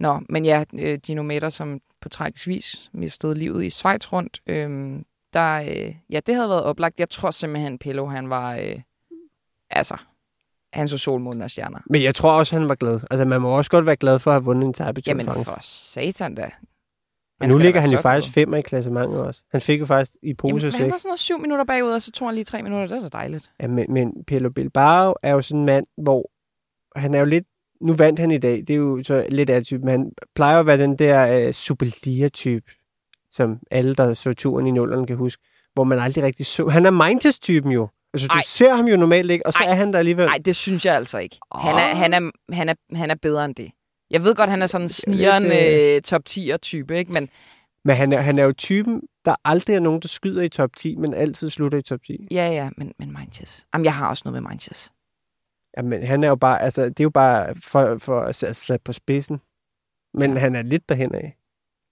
nå, 0.00 0.20
men 0.28 0.44
ja, 0.44 0.64
øh, 0.78 0.98
Gino 0.98 1.22
Meter, 1.22 1.48
som 1.48 1.80
på 2.00 2.08
tragisk 2.08 2.46
vis 2.46 2.90
mistede 2.92 3.34
livet 3.34 3.64
i 3.64 3.70
Schweiz 3.70 4.12
rundt, 4.12 4.40
øhm, 4.46 5.04
der, 5.32 5.60
øh, 5.62 5.94
ja, 6.10 6.20
det 6.26 6.34
havde 6.34 6.48
været 6.48 6.62
oplagt. 6.62 7.00
Jeg 7.00 7.10
tror 7.10 7.30
simpelthen, 7.30 7.78
Pello, 7.78 8.06
han 8.06 8.30
var, 8.30 8.54
øh, 8.56 8.80
altså, 9.70 9.96
han 10.72 10.88
så 10.88 10.98
solmånen 10.98 11.42
og 11.42 11.50
stjerner. 11.50 11.78
Men 11.86 12.02
jeg 12.02 12.14
tror 12.14 12.32
også, 12.38 12.56
han 12.56 12.68
var 12.68 12.74
glad. 12.74 13.00
Altså, 13.10 13.24
man 13.24 13.40
må 13.40 13.56
også 13.56 13.70
godt 13.70 13.86
være 13.86 13.96
glad 13.96 14.18
for 14.18 14.30
at 14.30 14.34
have 14.34 14.44
vundet 14.44 14.66
en 14.66 14.72
Tour 14.74 14.92
Jamen 15.06 15.26
de 15.26 15.32
for 15.44 15.58
satan 15.60 16.34
da. 16.34 16.50
Men 17.42 17.50
nu 17.50 17.58
ligger 17.58 17.80
han 17.80 17.90
jo 17.90 18.00
faktisk 18.00 18.34
femmer 18.34 18.56
i 18.56 18.60
klassementet 18.60 19.20
også. 19.20 19.42
Han 19.52 19.60
fik 19.60 19.80
jo 19.80 19.86
faktisk 19.86 20.12
i 20.22 20.34
pose 20.34 20.66
Jamen, 20.66 20.80
han 20.80 20.90
var 20.90 20.96
sådan 20.96 21.08
noget 21.08 21.20
syv 21.20 21.38
minutter 21.38 21.64
bagud, 21.64 21.90
og 21.90 22.02
så 22.02 22.12
tog 22.12 22.28
han 22.28 22.34
lige 22.34 22.44
tre 22.44 22.62
minutter. 22.62 22.86
Det 22.86 23.04
er 23.04 23.08
da 23.08 23.18
dejligt. 23.18 23.50
Ja, 23.62 23.68
men, 23.68 23.86
men 23.88 24.12
Pello 24.26 24.50
Bilbao 24.50 25.14
er 25.22 25.32
jo 25.32 25.42
sådan 25.42 25.60
en 25.60 25.66
mand, 25.66 25.86
hvor 26.02 26.30
han 26.96 27.14
er 27.14 27.18
jo 27.18 27.24
lidt... 27.24 27.44
Nu 27.80 27.94
vandt 27.94 28.18
han 28.18 28.30
i 28.30 28.38
dag, 28.38 28.56
det 28.56 28.70
er 28.70 28.74
jo 28.74 29.02
så 29.02 29.26
lidt 29.28 29.50
af 29.50 29.64
typen. 29.64 29.88
Han 29.88 30.12
plejer 30.34 30.60
at 30.60 30.66
være 30.66 30.78
den 30.78 30.98
der 30.98 31.46
uh, 31.46 31.52
Superlia-type, 31.52 32.72
som 33.30 33.58
alle, 33.70 33.94
der 33.94 34.14
så 34.14 34.34
turen 34.34 34.66
i 34.66 34.70
nullerne, 34.70 35.06
kan 35.06 35.16
huske. 35.16 35.42
Hvor 35.74 35.84
man 35.84 35.98
aldrig 35.98 36.24
rigtig 36.24 36.46
så... 36.46 36.68
Han 36.68 36.86
er 36.86 36.90
Mindtest-typen 36.90 37.72
jo. 37.72 37.88
Altså, 38.14 38.28
du 38.28 38.34
Ej. 38.34 38.42
ser 38.46 38.74
ham 38.74 38.86
jo 38.86 38.96
normalt 38.96 39.30
ikke, 39.30 39.46
og 39.46 39.52
så 39.52 39.58
Ej. 39.62 39.70
er 39.70 39.74
han 39.74 39.92
der 39.92 39.98
alligevel. 39.98 40.26
Nej, 40.26 40.38
det 40.44 40.56
synes 40.56 40.86
jeg 40.86 40.94
altså 40.94 41.18
ikke. 41.18 41.38
Han 41.54 41.74
er, 41.74 41.94
han 41.94 42.14
er, 42.14 42.30
han 42.52 42.68
er, 42.68 42.74
han 42.94 43.10
er 43.10 43.14
bedre 43.14 43.44
end 43.44 43.54
det. 43.54 43.70
Jeg 44.12 44.24
ved 44.24 44.34
godt, 44.34 44.50
han 44.50 44.62
er 44.62 44.66
sådan 44.66 44.84
en 44.84 44.88
snigeren 44.88 45.42
lidt, 45.42 45.96
øh, 45.96 46.02
top 46.02 46.22
10'er 46.30 46.56
type, 46.56 46.98
ikke? 46.98 47.12
Men 47.12 47.28
Men 47.84 47.96
han 47.96 48.12
er, 48.12 48.16
han 48.16 48.38
er 48.38 48.44
jo 48.44 48.52
typen, 48.52 49.02
der 49.24 49.34
aldrig 49.44 49.76
er 49.76 49.80
nogen, 49.80 50.02
der 50.02 50.08
skyder 50.08 50.42
i 50.42 50.48
top 50.48 50.70
10, 50.76 50.96
men 50.96 51.14
altid 51.14 51.50
slutter 51.50 51.78
i 51.78 51.82
top 51.82 52.00
10. 52.06 52.26
ja, 52.30 52.48
ja, 52.48 52.70
men, 52.76 52.92
men 52.98 53.12
Manches. 53.12 53.66
Jamen, 53.74 53.84
jeg 53.84 53.94
har 53.94 54.08
også 54.08 54.22
noget 54.24 54.42
med 54.42 54.50
Manches. 54.50 54.92
Jamen, 55.78 56.06
han 56.06 56.24
er 56.24 56.28
jo 56.28 56.36
bare, 56.36 56.62
altså, 56.62 56.84
det 56.84 57.00
er 57.00 57.04
jo 57.04 57.10
bare 57.10 57.54
for, 57.54 57.96
for 57.98 58.20
at 58.20 58.36
sætte 58.36 58.82
på 58.84 58.92
spidsen. 58.92 59.40
Men 60.14 60.32
Ja. 60.32 60.38
han 60.38 60.54
er 60.54 60.62
lidt 60.62 60.88
derhen 60.88 61.14
af. 61.14 61.36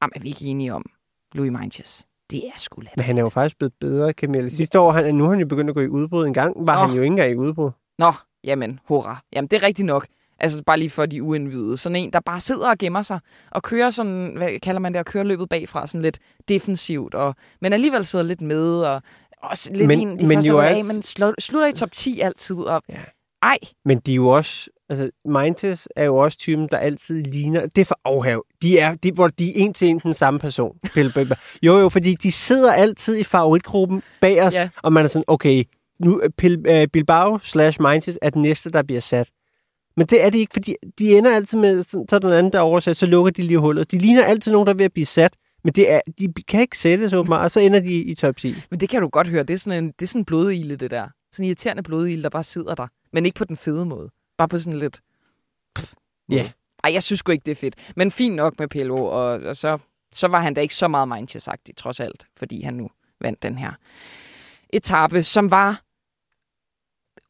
Jamen, 0.03 0.13
er 0.17 0.21
vi 0.21 0.29
ikke 0.29 0.45
enige 0.45 0.75
om 0.75 0.85
Louis 1.33 1.53
Manches? 1.53 2.07
Det 2.31 2.47
er 2.47 2.59
sgu 2.59 2.81
let. 2.81 2.91
Men 2.97 3.05
han 3.05 3.19
er 3.19 3.23
jo 3.23 3.29
faktisk 3.29 3.59
blevet 3.59 3.73
bedre, 3.81 4.13
Camille. 4.13 4.51
Sidste 4.51 4.81
år, 4.81 4.93
han, 4.93 5.15
nu 5.15 5.25
er 5.25 5.31
han 5.31 5.41
jo 5.41 5.47
begyndt 5.47 5.69
at 5.71 5.75
gå 5.75 5.81
i 5.81 5.89
udbrud. 5.89 6.27
En 6.27 6.35
gang 6.35 6.67
var 6.67 6.83
Åh. 6.83 6.87
han 6.89 6.97
jo 6.97 7.03
ikke 7.03 7.13
engang 7.13 7.33
i 7.33 7.37
udbrud. 7.37 7.71
Nå, 7.99 8.13
jamen, 8.45 8.81
hurra. 8.89 9.25
Jamen, 9.33 9.49
det 9.49 9.57
er 9.57 9.63
rigtigt 9.63 9.87
nok. 9.87 10.07
Altså, 10.41 10.63
bare 10.67 10.79
lige 10.79 10.91
for 10.91 11.07
de 11.07 11.23
uindvidede. 11.23 11.77
Sådan 11.77 11.97
en, 11.97 12.13
der 12.13 12.21
bare 12.21 12.41
sidder 12.41 12.69
og 12.71 12.79
gemmer 12.79 13.03
sig 13.03 13.21
og 13.51 13.63
kører 13.63 13.91
sådan, 13.91 14.35
hvad 14.37 14.61
kalder 14.61 14.81
man 14.81 14.93
det, 14.93 15.01
at 15.01 15.07
køre 15.07 15.25
løbet 15.25 15.49
bagfra, 15.49 15.87
sådan 15.87 16.03
lidt 16.03 16.19
defensivt, 16.49 17.15
og, 17.15 17.35
men 17.61 17.73
alligevel 17.73 18.05
sidder 18.07 18.25
lidt 18.25 18.41
med, 18.41 18.73
og 18.83 19.03
også 19.43 19.71
lidt 19.75 19.87
Men- 19.89 20.01
en, 20.09 20.19
de 20.21 20.27
men 20.27 20.37
første 20.37 20.49
jo 20.49 20.59
af, 20.61 20.67
altså- 20.71 20.93
men 21.27 21.33
slutter 21.41 21.67
i 21.69 21.73
top 21.73 21.93
10 21.93 22.21
altid, 22.21 22.57
og 22.57 22.83
Ja. 22.89 22.95
ej, 23.43 23.59
Men 23.85 23.99
de 23.99 24.11
er 24.13 24.17
jo 24.17 24.29
også... 24.29 24.71
Altså, 24.89 25.11
Mindtest 25.29 25.89
er 25.97 26.05
jo 26.05 26.17
også 26.17 26.39
typen, 26.39 26.69
der 26.71 26.77
altid 26.79 27.23
ligner... 27.23 27.67
Det 27.67 27.81
er 27.81 27.85
for 27.85 27.99
afhav. 28.05 28.45
De 28.63 28.79
er, 28.79 28.95
de, 28.95 29.13
hvor 29.13 29.29
de 29.29 29.49
er 29.49 29.53
en 29.57 29.73
til 29.75 29.89
en 29.89 29.99
den 29.99 30.15
samme 30.15 30.41
person. 30.41 30.77
Jo, 31.63 31.79
jo, 31.79 31.89
fordi 31.89 32.15
de 32.15 32.33
sidder 32.33 32.73
altid 32.73 33.17
i 33.17 33.25
favoritgruppen 33.25 34.03
bag 34.21 34.43
os, 34.43 34.55
Ja. 34.55 34.69
og 34.83 34.93
man 34.93 35.05
er 35.05 35.09
sådan, 35.09 35.25
okay, 35.27 35.65
nu 36.01 36.23
øh, 36.67 36.89
Bilbao 36.93 37.39
slash 37.43 37.81
Mindtest 37.83 38.19
er 38.23 38.31
den 38.31 38.43
næste, 38.43 38.71
der 38.71 38.83
bliver 38.83 39.01
sat. 39.01 39.29
Men 40.01 40.07
det 40.07 40.25
er 40.25 40.31
det 40.31 40.39
ikke, 40.39 40.53
fordi 40.53 40.75
de 40.99 41.19
ender 41.19 41.35
altid 41.35 41.59
med, 41.59 41.83
sådan- 41.83 42.07
så 42.09 42.17
er 42.17 42.21
den 42.21 42.33
anden, 42.33 42.53
der 42.53 42.61
oversat, 42.61 42.97
så 42.97 43.07
lukker 43.07 43.31
de 43.33 43.43
lige 43.43 43.59
hullet. 43.59 43.91
De 43.91 43.99
ligner 43.99 44.25
altid 44.25 44.53
nogen, 44.53 44.67
der 44.67 44.73
er 44.73 44.77
ved 44.77 44.85
at 44.85 44.93
blive 44.93 45.07
sat, 45.07 45.37
men 45.65 45.73
det 45.73 45.93
er, 45.93 46.01
de 46.19 46.33
kan 46.49 46.61
ikke 46.61 46.79
sættes 46.79 47.13
åbenbart, 47.13 47.45
og 47.45 47.51
så 47.51 47.61
ender 47.61 47.81
de 47.81 47.93
i 48.03 48.15
top 48.15 48.37
10. 48.37 48.55
Men 48.71 48.81
det 48.81 48.89
kan 48.89 49.01
du 49.03 49.09
godt 49.09 49.29
høre. 49.29 49.43
Det 49.43 49.55
er 49.55 49.59
sådan 49.59 49.85
en, 49.85 49.93
det 49.99 50.03
er 50.03 50.07
sådan 50.07 50.21
en 50.21 50.25
blodile, 50.25 50.77
det 50.77 50.91
der. 50.91 51.09
Sådan 51.33 51.45
en 51.45 51.47
irriterende 51.47 51.83
blodile, 51.83 52.23
der 52.23 52.29
bare 52.29 52.45
sidder 52.45 52.75
der. 52.75 52.87
Men 53.13 53.27
ikke 53.27 53.37
på 53.39 53.45
den 53.45 53.57
fede 53.57 53.87
måde. 53.87 54.11
Bare 54.39 54.49
på 54.49 54.59
sådan 54.59 54.79
lidt... 54.79 55.01
Ja. 56.31 56.35
måde. 56.43 56.51
Ej, 56.85 56.93
jeg 56.93 57.03
synes 57.03 57.19
sgu 57.19 57.33
ikke, 57.33 57.45
det 57.45 57.51
er 57.53 57.57
fedt. 57.57 57.75
Men 57.97 58.11
fint 58.11 58.35
nok 58.37 58.59
med 58.59 58.69
PLO, 58.69 59.05
og, 59.05 59.25
og 59.27 59.57
så, 59.57 59.79
så 60.13 60.29
var 60.29 60.41
han 60.41 60.55
da 60.55 60.61
ikke 60.61 60.75
så 60.75 60.89
meget 60.89 61.09
mindchess 61.09 61.49
trods 61.77 62.01
alt, 62.01 62.27
fordi 62.37 62.63
han 62.63 62.75
nu 62.75 62.91
vandt 63.21 63.43
den 63.43 63.59
her 63.59 63.73
etape, 64.73 65.23
som 65.23 65.51
var 65.51 65.83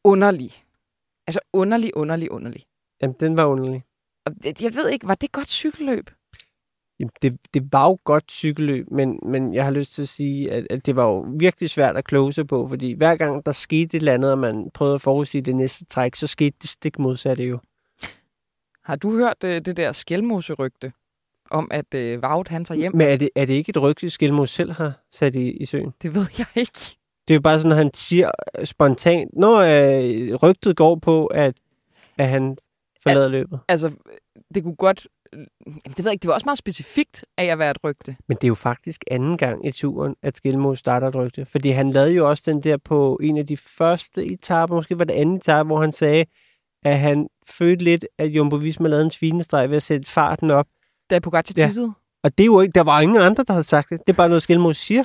underlig. 0.03 0.51
Altså 1.31 1.39
underlig, 1.53 1.91
underlig, 1.97 2.31
underlig. 2.31 2.63
Jamen, 3.01 3.15
den 3.19 3.37
var 3.37 3.45
underlig. 3.45 3.83
Og 4.25 4.31
det- 4.43 4.61
jeg 4.61 4.73
ved 4.73 4.89
ikke, 4.89 5.07
var 5.07 5.15
det 5.15 5.31
godt 5.31 5.49
cykelløb? 5.49 6.09
Jamen, 6.99 7.11
det, 7.21 7.37
det 7.53 7.73
var 7.73 7.87
jo 7.89 7.97
godt 8.03 8.31
cykelløb, 8.31 8.91
men, 8.91 9.19
men 9.25 9.53
jeg 9.53 9.63
har 9.63 9.71
lyst 9.71 9.93
til 9.93 10.01
at 10.01 10.07
sige, 10.07 10.51
at, 10.51 10.67
at 10.69 10.85
det 10.85 10.95
var 10.95 11.03
jo 11.03 11.25
virkelig 11.39 11.69
svært 11.69 11.97
at 11.97 12.09
close 12.09 12.45
på, 12.45 12.67
fordi 12.67 12.93
hver 12.93 13.15
gang 13.15 13.45
der 13.45 13.51
skete 13.51 13.83
et 13.83 13.93
eller 13.99 14.13
andet, 14.13 14.31
og 14.31 14.37
man 14.37 14.69
prøvede 14.73 14.95
at 14.95 15.01
forudsige 15.01 15.41
det 15.41 15.55
næste 15.55 15.85
træk, 15.85 16.15
så 16.15 16.27
skete 16.27 16.57
det 16.61 16.69
stik 16.69 16.99
modsatte 16.99 17.43
jo. 17.43 17.59
Har 18.83 18.95
du 18.95 19.11
hørt 19.17 19.43
øh, 19.43 19.61
det 19.61 19.77
der 19.77 19.91
skælmose-rygte 19.91 20.93
om, 21.51 21.67
at 21.71 21.93
øh, 21.93 22.19
Wout 22.19 22.47
han 22.47 22.65
tager 22.65 22.79
hjem? 22.79 22.95
Men 22.95 23.07
er 23.07 23.15
det, 23.15 23.29
er 23.35 23.45
det 23.45 23.53
ikke 23.53 23.69
et 23.69 23.81
rygte, 23.81 24.09
Skelmo 24.09 24.45
selv 24.45 24.71
har 24.71 24.93
sat 25.11 25.35
i, 25.35 25.51
i 25.51 25.65
søen? 25.65 25.93
Det 26.01 26.15
ved 26.15 26.25
jeg 26.37 26.47
ikke. 26.55 26.97
Det 27.31 27.35
er 27.35 27.37
jo 27.37 27.41
bare 27.41 27.59
sådan, 27.59 27.71
at 27.71 27.77
han 27.77 27.93
siger 27.93 28.31
øh, 28.59 28.65
spontant, 28.65 29.31
når 29.33 29.57
øh, 29.57 30.35
rygtet 30.35 30.75
går 30.75 30.95
på, 30.95 31.25
at, 31.25 31.53
at 32.17 32.27
han 32.27 32.57
forlader 33.03 33.27
løbet. 33.27 33.59
Altså, 33.67 33.91
det 34.55 34.63
kunne 34.63 34.75
godt... 34.75 35.07
Jamen, 35.33 35.47
det 35.87 35.97
ved 35.97 36.05
jeg 36.05 36.11
ikke. 36.11 36.21
Det 36.21 36.27
var 36.27 36.33
også 36.33 36.45
meget 36.45 36.57
specifikt 36.57 37.25
af 37.37 37.45
at 37.45 37.59
være 37.59 37.71
et 37.71 37.77
rygte. 37.83 38.15
Men 38.27 38.37
det 38.37 38.43
er 38.43 38.47
jo 38.47 38.55
faktisk 38.55 39.03
anden 39.11 39.37
gang 39.37 39.65
i 39.67 39.71
turen, 39.71 40.15
at 40.23 40.37
Skelmo 40.37 40.75
starter 40.75 41.07
et 41.07 41.15
rygte. 41.15 41.45
Fordi 41.45 41.69
han 41.69 41.91
lavede 41.91 42.11
jo 42.13 42.29
også 42.29 42.51
den 42.51 42.63
der 42.63 42.77
på 42.77 43.19
en 43.23 43.37
af 43.37 43.47
de 43.47 43.57
første 43.57 44.25
etaper, 44.25 44.75
måske 44.75 44.99
var 44.99 45.05
det 45.05 45.13
anden 45.13 45.35
etape, 45.35 45.67
hvor 45.67 45.81
han 45.81 45.91
sagde, 45.91 46.25
at 46.85 46.99
han 46.99 47.27
følte 47.49 47.83
lidt, 47.83 48.05
at 48.17 48.25
Jumbo 48.27 48.55
Visma 48.55 48.87
lavede 48.87 49.05
en 49.05 49.11
svinestreg 49.11 49.69
ved 49.69 49.77
at 49.77 49.83
sætte 49.83 50.09
farten 50.09 50.51
op. 50.51 50.67
Da 51.09 51.19
Pogacar 51.19 51.53
Ja. 51.57 51.65
tissede. 51.67 51.93
Og 52.23 52.37
det 52.37 52.43
er 52.43 52.45
jo 52.45 52.61
ikke, 52.61 52.71
der 52.75 52.83
var 52.83 53.01
ingen 53.01 53.17
andre, 53.17 53.43
der 53.47 53.53
havde 53.53 53.67
sagt 53.67 53.89
det. 53.89 53.99
Det 54.07 54.13
er 54.13 54.17
bare 54.17 54.29
noget, 54.29 54.43
Skelmo 54.43 54.73
siger. 54.73 55.03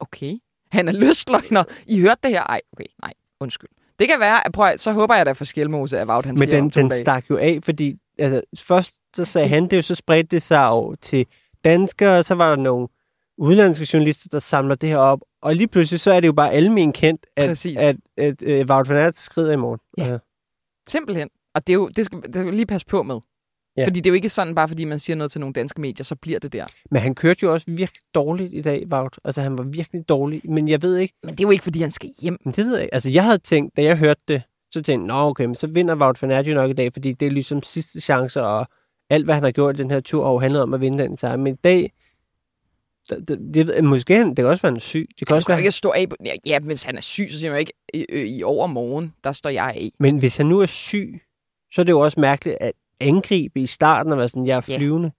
Okay. 0.00 0.38
Han 0.72 0.88
er 0.88 0.92
lystløgner. 0.92 1.64
I 1.86 2.00
hørte 2.00 2.20
det 2.22 2.30
her? 2.30 2.42
Ej, 2.42 2.60
okay. 2.72 2.84
Nej, 3.02 3.12
undskyld. 3.40 3.70
Det 3.98 4.08
kan 4.08 4.20
være, 4.20 4.46
at 4.46 4.52
prøv, 4.52 4.78
så 4.78 4.92
håber 4.92 5.14
jeg 5.14 5.26
da 5.26 5.32
for 5.32 5.44
Skjelmose, 5.44 5.98
at 5.98 6.08
Wout 6.08 6.26
han 6.26 6.36
Men 6.38 6.48
den, 6.48 6.68
den 6.70 6.88
dage. 6.88 7.00
stak 7.00 7.30
jo 7.30 7.36
af, 7.36 7.58
fordi 7.62 7.94
altså, 8.18 8.42
først 8.64 8.96
så 9.16 9.24
sagde 9.24 9.48
han 9.48 9.68
det 9.68 9.76
jo, 9.76 9.82
så 9.82 9.94
spredte 9.94 10.28
det 10.30 10.42
sig 10.42 10.68
over 10.68 10.94
til 10.94 11.26
danskere, 11.64 12.18
og 12.18 12.24
så 12.24 12.34
var 12.34 12.48
der 12.48 12.62
nogle 12.62 12.88
udenlandske 13.38 13.86
journalister, 13.92 14.28
der 14.32 14.38
samler 14.38 14.74
det 14.74 14.88
her 14.88 14.96
op. 14.96 15.20
Og 15.42 15.54
lige 15.56 15.68
pludselig 15.68 16.00
så 16.00 16.12
er 16.12 16.20
det 16.20 16.26
jo 16.26 16.32
bare 16.32 16.52
almen 16.52 16.92
kendt, 16.92 17.26
at, 17.36 17.48
Præcis. 17.48 17.76
at, 17.76 17.96
at, 18.16 18.42
at 18.42 18.62
uh, 18.62 18.70
Wout 18.70 18.88
van 18.88 18.96
Aert 18.96 19.16
skrider 19.16 19.52
i 19.52 19.56
morgen. 19.56 19.80
Ja. 19.98 20.02
Altså, 20.02 20.18
Simpelthen. 20.88 21.28
Og 21.54 21.66
det, 21.66 21.72
er 21.72 21.74
jo, 21.74 21.88
det, 21.88 22.06
skal, 22.06 22.22
det 22.22 22.34
skal 22.34 22.46
vi 22.46 22.50
lige 22.50 22.66
passe 22.66 22.86
på 22.86 23.02
med. 23.02 23.20
Ja. 23.76 23.86
Fordi 23.86 24.00
det 24.00 24.06
er 24.06 24.10
jo 24.10 24.14
ikke 24.14 24.28
sådan, 24.28 24.54
bare 24.54 24.68
fordi 24.68 24.84
man 24.84 24.98
siger 24.98 25.16
noget 25.16 25.32
til 25.32 25.40
nogle 25.40 25.52
danske 25.52 25.80
medier, 25.80 26.04
så 26.04 26.16
bliver 26.16 26.38
det 26.38 26.52
der. 26.52 26.64
Men 26.90 27.02
han 27.02 27.14
kørte 27.14 27.40
jo 27.42 27.52
også 27.52 27.66
virkelig 27.68 28.00
dårligt 28.14 28.54
i 28.54 28.62
dag, 28.62 28.86
Wout. 28.92 29.18
Altså 29.24 29.40
han 29.40 29.58
var 29.58 29.64
virkelig 29.64 30.08
dårlig, 30.08 30.40
men 30.44 30.68
jeg 30.68 30.82
ved 30.82 30.96
ikke, 30.96 31.14
Men 31.22 31.30
det 31.30 31.40
er 31.40 31.44
jo 31.44 31.50
ikke, 31.50 31.64
fordi 31.64 31.80
han 31.80 31.90
skal 31.90 32.10
hjem. 32.22 32.38
men 32.44 32.54
det 32.54 32.64
ved 32.64 32.74
jeg 32.74 32.82
ikke. 32.82 32.94
Altså 32.94 33.10
jeg 33.10 33.24
havde 33.24 33.38
tænkt, 33.38 33.76
da 33.76 33.82
jeg 33.82 33.98
hørte 33.98 34.20
det, 34.28 34.42
så 34.70 34.82
tænkte 34.82 34.92
jeg, 34.92 34.98
nå 34.98 35.28
okay, 35.30 35.44
men 35.44 35.54
så 35.54 35.66
vinder 35.66 35.96
Wout 35.96 36.22
van 36.22 36.30
Aert 36.30 36.46
jo 36.46 36.54
nok 36.54 36.70
i 36.70 36.72
dag, 36.72 36.92
fordi 36.92 37.12
det 37.12 37.26
er 37.26 37.30
ligesom 37.30 37.62
sidste 37.62 38.00
chance, 38.00 38.42
og 38.42 38.66
alt 39.10 39.24
hvad 39.24 39.34
han 39.34 39.44
har 39.44 39.50
gjort 39.50 39.78
i 39.78 39.82
den 39.82 39.90
her 39.90 40.00
tur, 40.00 40.24
har 40.24 40.32
jo 40.32 40.38
handlet 40.38 40.62
om 40.62 40.74
at 40.74 40.80
vinde 40.80 41.02
den 41.02 41.12
etape. 41.12 41.42
Men 41.42 41.54
i 41.54 41.56
dag, 41.64 41.92
det, 43.10 43.28
det, 43.28 43.66
det, 43.66 43.84
måske 43.84 44.16
han, 44.16 44.28
det 44.28 44.36
kan 44.36 44.46
også 44.46 44.62
være, 44.62 44.74
er 44.74 44.78
syg. 44.78 45.08
Det 45.18 45.26
kan 45.26 45.34
Han 45.34 45.36
også 45.36 45.46
kan 45.46 45.52
være, 45.52 45.60
ikke 45.60 45.70
stå 45.70 45.92
af. 45.96 46.08
På, 46.08 46.16
ja, 46.24 46.32
ja, 46.46 46.58
hvis 46.58 46.82
han 46.82 46.96
er 46.96 47.00
syg, 47.00 47.26
så 47.30 47.38
siger 47.38 47.50
man 47.50 47.60
ikke, 47.60 47.72
i, 47.94 48.06
øh, 48.08 48.26
i 48.28 48.42
overmorgen, 48.42 49.14
der 49.24 49.32
står 49.32 49.50
jeg 49.50 49.64
af. 49.64 49.90
Men 49.98 50.18
hvis 50.18 50.36
han 50.36 50.46
nu 50.46 50.60
er 50.60 50.66
syg, 50.66 51.20
så 51.72 51.80
er 51.80 51.84
det 51.84 51.92
jo 51.92 52.00
også 52.00 52.20
mærkeligt 52.20 52.56
at 52.60 52.72
angribe 53.02 53.60
i 53.60 53.66
starten 53.66 54.12
og 54.12 54.18
være 54.18 54.28
sådan, 54.28 54.46
jeg 54.46 54.56
er 54.56 54.64
Ja. 54.68 54.76
flyvende. 54.78 55.12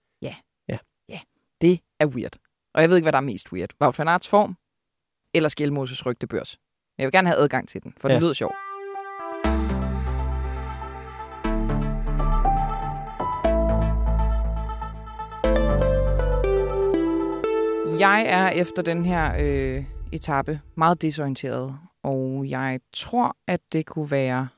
Det 1.60 1.80
er 2.00 2.06
weird. 2.06 2.36
Og 2.74 2.80
jeg 2.82 2.88
ved 2.90 2.96
ikke, 2.96 3.04
hvad 3.04 3.12
der 3.12 3.18
er 3.18 3.22
mest 3.22 3.52
weird. 3.52 3.70
Wout 3.80 3.98
van 3.98 4.08
Aerts 4.08 4.28
form, 4.28 4.56
eller 5.34 5.48
Skjelmoses 5.48 6.06
rygtebørs. 6.06 6.56
Men 6.96 7.02
jeg 7.02 7.06
vil 7.06 7.12
gerne 7.12 7.28
have 7.28 7.38
adgang 7.38 7.68
til 7.68 7.82
den, 7.82 7.94
for 8.00 8.08
ja. 8.08 8.12
Ja. 8.12 8.16
det 8.16 8.22
lyder 8.22 8.32
sjovt. 8.32 8.54
Jeg 18.00 18.24
er 18.28 18.48
efter 18.48 18.82
den 18.82 19.04
her 19.04 19.34
øh, 19.38 19.84
etape 20.12 20.60
meget 20.74 21.02
desorienteret, 21.02 21.78
og 22.02 22.44
jeg 22.48 22.80
tror, 22.92 23.36
at 23.46 23.60
det 23.72 23.86
kunne 23.86 24.10
være 24.10 24.48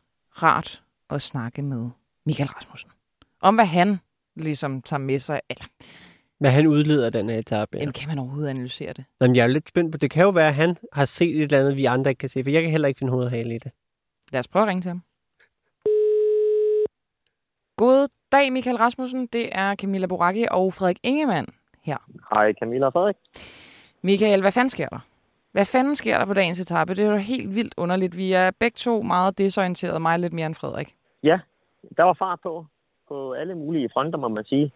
rart 0.42 0.82
at 1.10 1.22
snakke 1.22 1.62
med 1.62 1.90
Michael 2.26 2.48
Rasmussen. 2.50 2.90
Om 3.40 3.54
hvad 3.54 3.64
han 3.64 3.98
ligesom 4.36 4.82
tager 4.82 5.00
med 5.00 5.18
sig, 5.18 5.40
eller 5.50 5.64
Men 6.40 6.50
han 6.50 6.66
udleder 6.66 7.10
den 7.10 7.30
her 7.30 7.38
etape. 7.38 7.76
Ja. 7.76 7.80
Jamen, 7.80 7.92
kan 7.92 8.08
man 8.08 8.18
overhovedet 8.18 8.48
analysere 8.48 8.92
det? 8.92 9.04
Jamen, 9.20 9.36
jeg 9.36 9.42
er 9.42 9.46
lidt 9.46 9.68
spændt 9.68 9.92
på, 9.92 9.98
det 9.98 10.10
kan 10.10 10.22
jo 10.22 10.30
være, 10.30 10.48
at 10.48 10.54
han 10.54 10.76
har 10.92 11.04
set 11.04 11.36
et 11.36 11.42
eller 11.42 11.60
andet, 11.60 11.76
vi 11.76 11.84
andre 11.84 12.10
ikke 12.10 12.18
kan 12.18 12.28
se, 12.28 12.44
for 12.44 12.50
jeg 12.50 12.62
kan 12.62 12.70
heller 12.70 12.88
ikke 12.88 12.98
finde 12.98 13.10
hoved 13.10 13.24
og 13.24 13.30
hale 13.30 13.54
i 13.54 13.58
det. 13.58 13.72
Lad 14.32 14.38
os 14.38 14.48
prøve 14.48 14.62
at 14.62 14.68
ringe 14.68 14.82
til 14.82 14.88
ham. 14.88 15.02
God 17.76 18.08
dag, 18.32 18.52
Michael 18.52 18.76
Rasmussen. 18.76 19.26
Det 19.26 19.48
er 19.52 19.74
Camilla 19.74 20.06
Boracchi 20.06 20.46
og 20.50 20.74
Frederik 20.74 20.98
Ingemann 21.02 21.46
her. 21.82 21.96
Hej 22.34 22.52
Camilla 22.52 22.86
og 22.86 22.92
Frederik. 22.92 23.16
Michael, 24.02 24.40
hvad 24.40 24.52
fanden 24.52 24.70
sker 24.70 24.88
der? 24.88 24.98
Hvad 25.52 25.64
fanden 25.64 25.96
sker 25.96 26.18
der 26.18 26.24
på 26.24 26.34
dagens 26.34 26.60
etape? 26.60 26.94
Det 26.94 27.04
er 27.04 27.10
jo 27.10 27.16
helt 27.16 27.54
vildt 27.54 27.74
underligt. 27.76 28.16
Vi 28.16 28.32
er 28.32 28.50
begge 28.50 28.74
to 28.76 29.02
meget 29.02 29.38
desorienterede, 29.38 30.00
mig 30.00 30.18
lidt 30.18 30.32
mere 30.32 30.46
end 30.46 30.54
Frederik. 30.54 30.94
Ja, 31.22 31.38
der 31.96 32.02
var 32.02 32.12
fart 32.18 32.38
på, 32.42 32.66
på 33.08 33.32
alle 33.32 33.54
mulige 33.54 33.90
fronter, 33.92 34.18
må 34.18 34.28
man 34.28 34.44
sige. 34.44 34.72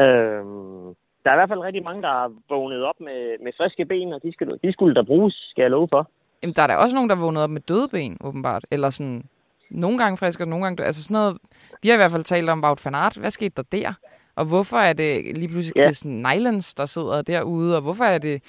Øhm, 0.00 0.94
der 1.22 1.30
er 1.30 1.34
i 1.34 1.40
hvert 1.40 1.48
fald 1.48 1.60
rigtig 1.60 1.84
mange, 1.84 2.02
der 2.02 2.08
har 2.08 2.32
vågnet 2.48 2.82
op 2.84 3.00
med, 3.00 3.36
med 3.44 3.52
friske 3.56 3.84
ben, 3.84 4.12
og 4.12 4.22
de, 4.22 4.32
skal, 4.32 4.58
de 4.64 4.72
skulle 4.72 4.94
der 4.94 5.02
bruges, 5.02 5.34
skal 5.50 5.62
jeg 5.62 5.70
love 5.70 5.88
for. 5.88 6.10
Jamen, 6.42 6.54
der 6.54 6.62
er 6.62 6.66
da 6.66 6.76
også 6.76 6.94
nogen, 6.94 7.10
der 7.10 7.16
vågnede 7.16 7.44
op 7.44 7.50
med 7.50 7.60
døde 7.60 7.88
ben, 7.88 8.16
åbenbart. 8.24 8.66
Eller 8.70 8.90
sådan, 8.90 9.22
nogle 9.70 9.98
gange 9.98 10.16
friske, 10.16 10.44
og 10.44 10.48
nogle 10.48 10.64
gange 10.64 10.76
døde. 10.76 10.86
Altså 10.86 11.04
sådan 11.04 11.14
noget, 11.14 11.38
vi 11.82 11.88
har 11.88 11.94
i 11.94 11.98
hvert 11.98 12.10
fald 12.10 12.24
talt 12.24 12.50
om 12.50 12.64
Wout 12.64 12.84
van 12.84 12.94
Aert. 12.94 13.16
Hvad 13.16 13.30
skete 13.30 13.54
der 13.56 13.62
der? 13.72 13.92
Og 14.36 14.44
hvorfor 14.44 14.76
er 14.76 14.92
det 14.92 15.36
lige 15.38 15.48
pludselig 15.48 15.76
Ja. 15.76 15.84
Kirsten 15.86 16.22
Nylands, 16.22 16.74
der 16.74 16.84
sidder 16.84 17.22
derude? 17.22 17.76
Og 17.76 17.82
hvorfor 17.82 18.04
er 18.04 18.18
det 18.18 18.42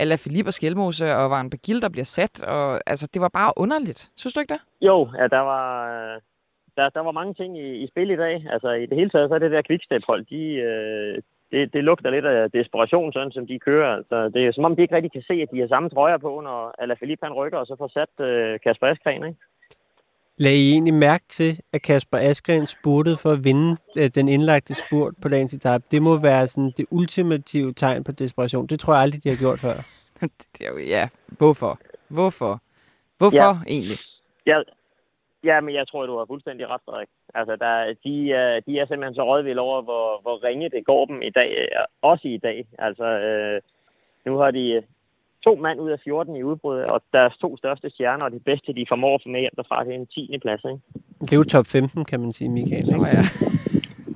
Ala 0.00 0.16
Philippe 0.16 0.48
og 0.48 0.52
Skelmose 0.52 1.16
og 1.16 1.30
Varen 1.30 1.50
Bagil, 1.50 1.82
der 1.82 1.88
bliver 1.88 2.04
sat? 2.04 2.42
Og, 2.42 2.80
altså, 2.86 3.08
det 3.14 3.22
var 3.22 3.28
bare 3.28 3.52
underligt. 3.56 4.10
Synes 4.16 4.34
du 4.34 4.40
ikke 4.40 4.54
det? 4.54 4.60
Jo, 4.80 5.08
ja, 5.18 5.26
der 5.26 5.38
var, 5.38 5.88
der, 6.80 6.88
der 6.96 7.02
var 7.08 7.18
mange 7.20 7.34
ting 7.34 7.50
i, 7.64 7.68
i 7.84 7.86
spil 7.92 8.10
i 8.10 8.16
dag. 8.24 8.34
Altså 8.54 8.70
i 8.82 8.86
det 8.86 8.96
hele 8.98 9.10
taget, 9.10 9.28
så 9.28 9.34
er 9.34 9.38
det 9.38 9.50
der 9.50 9.68
quickstep-hold, 9.68 10.22
de, 10.34 10.42
øh, 10.68 11.22
det, 11.52 11.72
det 11.74 11.84
lugter 11.84 12.10
lidt 12.10 12.26
af 12.26 12.50
desperation, 12.50 13.12
sådan 13.12 13.32
som 13.32 13.46
de 13.46 13.58
kører. 13.58 13.90
Altså, 13.96 14.16
det 14.34 14.40
er 14.46 14.52
som 14.52 14.64
om, 14.64 14.76
de 14.76 14.82
ikke 14.82 14.94
rigtig 14.94 15.12
kan 15.12 15.22
se, 15.30 15.34
at 15.42 15.48
de 15.52 15.60
har 15.60 15.68
samme 15.68 15.88
trøjer 15.90 16.18
på, 16.18 16.40
når 16.40 16.74
Alaphilippe 16.78 17.26
han 17.26 17.34
rykker, 17.40 17.58
og 17.58 17.66
så 17.66 17.74
får 17.78 17.90
sat 17.98 18.24
øh, 18.26 18.60
Kasper 18.64 18.86
Askren, 18.86 19.24
ikke? 19.24 19.40
Lad 20.44 20.52
I 20.52 20.72
egentlig 20.72 20.94
mærke 20.94 21.24
til, 21.28 21.60
at 21.72 21.82
Kasper 21.82 22.18
Askren 22.18 22.66
spurtede 22.66 23.16
for 23.22 23.30
at 23.30 23.44
vinde 23.44 23.76
øh, 23.98 24.10
den 24.14 24.28
indlagte 24.28 24.74
spurt 24.74 25.14
på 25.22 25.28
dagens 25.28 25.54
etape? 25.54 25.84
Det 25.90 26.02
må 26.02 26.12
være 26.20 26.46
sådan 26.46 26.72
det 26.76 26.86
ultimative 26.90 27.72
tegn 27.72 28.04
på 28.04 28.12
desperation. 28.12 28.66
Det 28.66 28.80
tror 28.80 28.92
jeg 28.94 29.02
aldrig, 29.02 29.24
de 29.24 29.28
har 29.28 29.36
gjort 29.36 29.58
før. 29.58 29.76
det 30.54 30.60
er 30.66 30.70
jo, 30.70 30.78
ja, 30.78 31.08
hvorfor? 31.38 31.78
Hvorfor? 32.08 32.60
Hvorfor 33.18 33.36
Ja. 33.36 33.46
ja. 33.46 33.54
egentlig? 33.68 33.98
Ja, 34.46 34.58
ja, 35.44 35.60
men 35.60 35.74
jeg 35.74 35.88
tror, 35.88 36.06
du 36.06 36.18
har 36.18 36.24
fuldstændig 36.26 36.68
ret, 36.68 36.80
Frederik. 36.84 37.08
Altså, 37.34 37.56
der, 37.56 37.94
de, 38.04 38.32
er, 38.32 38.60
de 38.66 38.78
er 38.78 38.86
simpelthen 38.86 39.14
så 39.14 39.22
rådvilde 39.24 39.60
over, 39.60 39.82
hvor, 39.82 40.20
hvor 40.22 40.44
ringe 40.44 40.68
det 40.70 40.84
går 40.84 41.06
dem 41.06 41.22
i 41.22 41.30
dag, 41.30 41.50
øh, 41.58 41.84
også 42.02 42.28
i 42.28 42.38
dag. 42.38 42.66
Altså, 42.78 43.04
øh, 43.04 43.60
nu 44.26 44.36
har 44.36 44.50
de 44.50 44.64
øh, 44.72 44.82
to 45.44 45.54
mand 45.54 45.80
ud 45.80 45.90
af 45.90 45.98
14 46.04 46.36
i 46.36 46.42
udbrud, 46.42 46.78
og 46.78 47.02
deres 47.12 47.34
to 47.40 47.56
største 47.56 47.90
stjerner, 47.90 48.24
og 48.24 48.30
det 48.30 48.44
bedste, 48.44 48.72
de 48.72 48.84
formår 48.88 49.14
at 49.14 49.20
få 49.24 49.28
med 49.28 49.40
hjem 49.40 49.52
derfra, 49.56 49.84
det 49.84 49.90
er 49.94 49.98
en 49.98 50.06
10. 50.06 50.38
plads, 50.42 50.60
ikke? 50.64 50.80
Det 51.20 51.32
er 51.32 51.36
jo 51.36 51.44
top 51.44 51.66
15, 51.66 52.04
kan 52.04 52.20
man 52.20 52.32
sige, 52.32 52.48
Michael. 52.50 52.88
Ikke? 52.88 53.06
ja. 53.06 53.22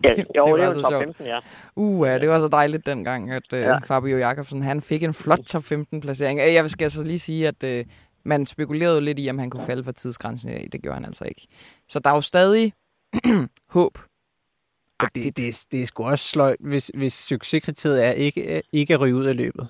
Ja, 0.04 0.14
Det- 0.16 0.26
jo, 0.36 0.44
det 0.46 0.54
det, 0.54 0.60
var 0.62 0.70
er 0.70 0.74
top 0.74 0.90
sjovt. 0.92 1.04
15, 1.04 1.26
ja. 1.26 1.38
Uh, 1.76 2.06
ja, 2.08 2.18
det 2.18 2.28
var 2.28 2.38
så 2.38 2.48
dejligt 2.48 2.86
dengang, 2.86 3.30
at 3.32 3.52
øh, 3.52 3.60
Ja. 3.60 3.78
Fabio 3.78 4.16
Jakobsen 4.18 4.62
han 4.62 4.80
fik 4.80 5.02
en 5.02 5.14
flot 5.14 5.38
top 5.38 5.62
15 5.62 6.00
placering. 6.00 6.40
Øh, 6.40 6.54
Jeg 6.54 6.70
skal 6.70 6.84
altså 6.84 7.04
lige 7.04 7.18
sige, 7.18 7.48
at 7.48 7.64
øh, 7.64 7.84
man 8.24 8.46
spekulerede 8.46 8.94
jo 8.94 9.00
lidt 9.00 9.18
i, 9.18 9.30
om 9.30 9.38
han 9.38 9.50
kunne 9.50 9.66
falde 9.66 9.84
for 9.84 9.92
tidsgrænsen 9.92 10.50
i 10.50 10.54
dag. 10.54 10.68
Det 10.72 10.82
gjorde 10.82 10.94
han 10.94 11.04
altså 11.04 11.24
ikke. 11.24 11.46
Så 11.88 11.98
der 11.98 12.10
er 12.10 12.14
jo 12.14 12.20
stadig 12.20 12.72
håb. 13.76 13.98
Og 15.00 15.06
det, 15.14 15.36
det, 15.36 15.66
det 15.72 15.82
er 15.82 15.86
sgu 15.86 16.04
også 16.04 16.28
sløjt, 16.28 16.56
hvis, 16.60 16.90
hvis 16.94 17.14
succeskriteriet 17.14 18.06
er 18.06 18.10
ikke, 18.10 18.62
ikke 18.72 18.94
at 18.94 19.00
ryge 19.00 19.14
ud 19.14 19.24
af 19.24 19.36
løbet. 19.36 19.68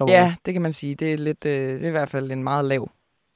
On. 0.00 0.08
Ja, 0.08 0.34
det 0.46 0.52
kan 0.54 0.62
man 0.62 0.72
sige. 0.72 0.94
Det 0.94 1.12
er, 1.12 1.18
lidt, 1.18 1.46
øh, 1.46 1.52
det 1.52 1.84
er 1.84 1.88
i 1.88 1.90
hvert 1.90 2.08
fald 2.08 2.30
en 2.30 2.44
meget 2.44 2.64
lav, 2.64 2.88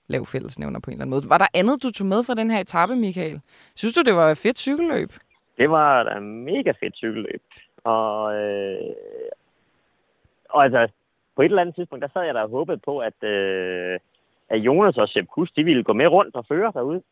lav 0.06 0.26
fællesnævner 0.26 0.80
på 0.80 0.90
en 0.90 0.94
eller 0.94 1.02
anden 1.02 1.10
måde. 1.10 1.28
Var 1.28 1.38
der 1.38 1.46
andet, 1.54 1.82
du 1.82 1.90
tog 1.90 2.06
med 2.06 2.24
fra 2.24 2.34
den 2.34 2.50
her 2.50 2.60
etape, 2.60 2.96
Michael? 2.96 3.40
Synes 3.76 3.94
du, 3.94 4.02
det 4.02 4.14
var 4.14 4.30
et 4.30 4.38
fedt 4.38 4.58
cykelløb? 4.58 5.12
Det 5.58 5.70
var 5.70 6.02
da 6.02 6.20
mega 6.20 6.72
fedt 6.80 6.96
cykelløb. 6.96 7.42
Og, 7.84 8.34
øh, 8.34 8.94
og 10.50 10.64
altså, 10.64 10.88
på 11.36 11.42
et 11.42 11.44
eller 11.46 11.60
andet 11.60 11.74
tidspunkt, 11.74 12.02
der 12.02 12.08
sad 12.12 12.22
jeg 12.22 12.34
der 12.34 12.40
og 12.40 12.50
håbede 12.50 12.78
på, 12.78 12.98
at, 12.98 13.22
øh, 13.22 13.98
at 14.50 14.58
Jonas 14.58 14.96
og 14.96 15.08
Sepp 15.08 15.28
Kuss, 15.28 15.52
de 15.52 15.64
ville 15.64 15.84
gå 15.84 15.92
med 15.92 16.06
rundt 16.06 16.36
og 16.36 16.46
føre 16.46 16.72
derude. 16.74 17.02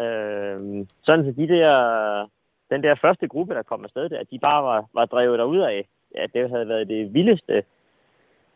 Øh, 0.00 0.86
sådan 1.02 1.24
så 1.24 1.32
de 1.36 1.48
der 1.48 2.28
den 2.72 2.82
der 2.82 2.94
første 2.94 3.28
gruppe, 3.28 3.54
der 3.54 3.62
kom 3.62 3.84
afsted 3.84 4.12
at 4.12 4.30
de 4.30 4.38
bare 4.38 4.62
var, 4.62 4.84
var 4.94 5.06
drevet 5.06 5.38
derud 5.38 5.58
af, 5.58 5.88
at 6.14 6.30
det 6.34 6.50
havde 6.50 6.68
været 6.68 6.88
det 6.88 7.14
vildeste 7.14 7.62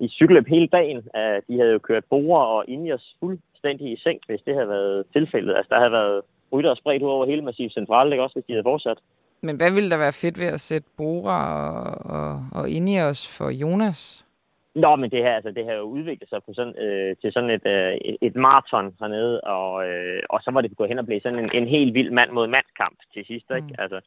i 0.00 0.08
cykeløb 0.08 0.46
hele 0.46 0.66
dagen. 0.66 1.08
At 1.14 1.42
de 1.48 1.58
havde 1.58 1.72
jo 1.72 1.78
kørt 1.78 2.04
borer 2.04 2.44
og 2.44 2.64
Ingers 2.68 3.16
fuldstændig 3.20 3.92
i 3.92 3.96
seng, 3.96 4.20
hvis 4.26 4.40
det 4.46 4.54
havde 4.54 4.68
været 4.68 5.06
tilfældet. 5.12 5.56
Altså, 5.56 5.68
der 5.74 5.78
havde 5.78 5.92
været 5.92 6.22
rytter 6.52 6.74
spredt 6.74 7.02
ud 7.02 7.08
over 7.08 7.26
hele 7.26 7.42
Massiv 7.42 7.70
Central, 7.70 8.12
ikke 8.12 8.22
også, 8.24 8.34
hvis 8.34 8.44
de 8.48 8.52
havde 8.52 8.64
fortsat. 8.64 8.98
Men 9.40 9.56
hvad 9.56 9.70
ville 9.74 9.90
der 9.90 9.96
være 9.96 10.12
fedt 10.12 10.38
ved 10.38 10.46
at 10.46 10.60
sætte 10.60 10.88
Bora 10.96 11.40
og, 11.70 12.10
og, 12.16 12.46
og 12.52 12.70
Ineos 12.70 13.36
for 13.38 13.50
Jonas? 13.50 14.25
Nå, 14.84 14.96
men 14.96 15.10
det 15.10 15.22
her, 15.22 15.34
altså, 15.34 15.50
det 15.50 15.64
her 15.64 15.74
jo 15.74 15.82
udviklet 15.82 16.28
sig 16.28 16.40
på 16.42 16.52
sådan, 16.54 16.76
øh, 16.84 17.16
til 17.20 17.32
sådan 17.32 17.50
et, 17.50 17.66
øh, 17.66 18.14
et 18.28 18.36
maraton 18.36 18.94
hernede, 19.00 19.40
og, 19.40 19.88
øh, 19.88 20.22
og 20.30 20.40
så 20.42 20.50
var 20.50 20.60
det 20.60 20.76
gået 20.76 20.88
hen 20.88 20.98
og 20.98 21.06
blive 21.06 21.20
sådan 21.20 21.38
en, 21.38 21.50
en 21.54 21.68
helt 21.68 21.94
vild 21.94 22.10
mand 22.10 22.30
mod 22.30 22.46
mandskamp 22.46 22.98
til 23.14 23.24
sidst, 23.26 23.46
ikke? 23.56 23.68
Mm. 23.68 23.74
Altså, 23.78 24.00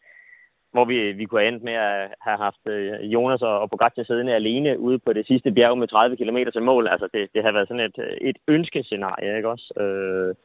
hvor 0.71 0.85
vi, 0.85 1.11
vi 1.11 1.25
kunne 1.25 1.41
have 1.41 1.53
endt 1.53 1.63
med 1.63 1.73
at 1.73 2.13
have 2.21 2.37
haft 2.37 2.63
øh, 2.67 3.13
Jonas 3.13 3.41
og, 3.41 3.59
og 3.59 3.69
Pogacar 3.69 4.03
siddende 4.03 4.33
alene 4.35 4.79
ude 4.79 4.99
på 4.99 5.13
det 5.13 5.27
sidste 5.27 5.51
bjerg 5.51 5.77
med 5.77 5.87
30 5.87 6.17
km 6.17 6.37
til 6.53 6.61
mål. 6.61 6.87
Altså, 6.87 7.07
det, 7.13 7.29
det 7.33 7.43
har 7.43 7.51
været 7.51 7.67
sådan 7.67 7.85
et, 7.89 7.99
et 8.21 8.37
ønskescenarie, 8.47 9.37
ikke 9.37 9.49
også? 9.49 9.73
Øh, 9.83 10.35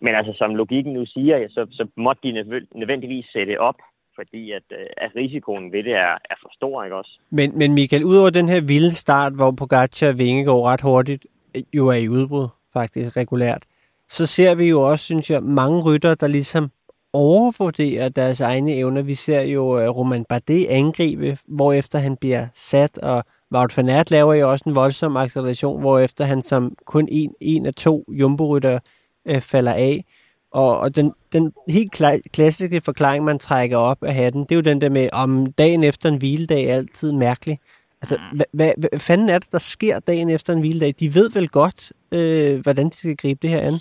men 0.00 0.14
altså, 0.14 0.32
som 0.36 0.54
logikken 0.54 0.92
nu 0.92 1.06
siger, 1.06 1.48
så, 1.48 1.66
så 1.70 1.86
måtte 1.96 2.22
de 2.22 2.32
nødvendigvis 2.74 3.26
sætte 3.32 3.60
op 3.60 3.78
fordi 4.18 4.52
at, 4.52 4.62
øh, 4.72 4.84
at 4.96 5.10
risikoen 5.16 5.72
ved 5.72 5.82
det 5.82 5.92
er, 5.92 6.14
er 6.30 6.36
for 6.42 6.50
stor, 6.54 6.84
ikke 6.84 6.96
også? 6.96 7.18
Men, 7.30 7.58
men 7.58 7.74
Michael, 7.74 8.04
udover 8.04 8.30
den 8.30 8.48
her 8.48 8.60
vilde 8.60 8.94
start, 8.94 9.32
hvor 9.32 9.50
Pogacar 9.50 10.08
og 10.08 10.18
Vinge 10.18 10.44
går 10.44 10.68
ret 10.68 10.80
hurtigt, 10.80 11.26
øh, 11.56 11.62
jo 11.72 11.88
er 11.88 12.00
i 12.06 12.08
udbrud 12.08 12.48
faktisk 12.72 13.16
regulært, 13.16 13.62
så 14.08 14.26
ser 14.26 14.54
vi 14.54 14.68
jo 14.68 14.82
også, 14.82 15.04
synes 15.04 15.30
jeg, 15.30 15.42
mange 15.42 15.82
rytter, 15.82 16.14
der 16.14 16.26
ligesom 16.26 16.70
overvurderer 17.12 18.08
deres 18.08 18.40
egne 18.40 18.74
evner. 18.74 19.02
Vi 19.02 19.14
ser 19.14 19.40
jo 19.40 19.80
øh, 19.80 19.88
Roman 19.88 20.24
Bardet 20.24 20.66
angribe, 20.66 21.38
efter 21.74 21.98
han 21.98 22.16
bliver 22.16 22.46
sat, 22.54 22.98
og 22.98 23.24
Wout 23.52 23.76
van 23.76 23.88
Aert 23.88 24.10
laver 24.10 24.34
jo 24.34 24.50
også 24.50 24.64
en 24.68 24.74
voldsom 24.74 25.16
acceleration, 25.16 26.04
efter 26.04 26.24
han 26.24 26.42
som 26.42 26.74
kun 26.84 27.08
en, 27.10 27.34
en 27.40 27.66
af 27.66 27.74
to 27.74 28.04
jumbo 28.08 28.56
øh, 28.56 29.40
falder 29.40 29.72
af. 29.72 30.04
Og, 30.50 30.78
og 30.78 30.96
den, 30.96 31.12
den 31.32 31.52
helt 31.68 32.00
kla- 32.00 32.28
klassiske 32.32 32.80
forklaring, 32.84 33.24
man 33.24 33.38
trækker 33.38 33.76
op 33.76 34.02
af 34.02 34.14
hatten, 34.14 34.42
det 34.42 34.52
er 34.52 34.56
jo 34.56 34.70
den 34.70 34.80
der 34.80 34.90
med, 34.90 35.08
om 35.12 35.52
dagen 35.52 35.84
efter 35.84 36.08
en 36.08 36.18
hviledag 36.18 36.64
er 36.64 36.74
altid 36.74 37.12
mærkelig. 37.12 37.58
Altså, 38.02 38.16
mm. 38.16 38.36
hvad, 38.36 38.46
hvad, 38.52 38.72
hvad 38.78 39.00
fanden 39.08 39.28
er 39.28 39.38
det, 39.38 39.52
der 39.52 39.58
sker 39.58 39.98
dagen 39.98 40.30
efter 40.30 40.52
en 40.52 40.60
hviledag? 40.60 40.92
De 41.00 41.14
ved 41.18 41.28
vel 41.38 41.48
godt, 41.48 41.92
øh, 42.12 42.60
hvordan 42.62 42.86
de 42.88 42.94
skal 42.94 43.16
gribe 43.16 43.40
det 43.42 43.50
her 43.50 43.60
an? 43.60 43.78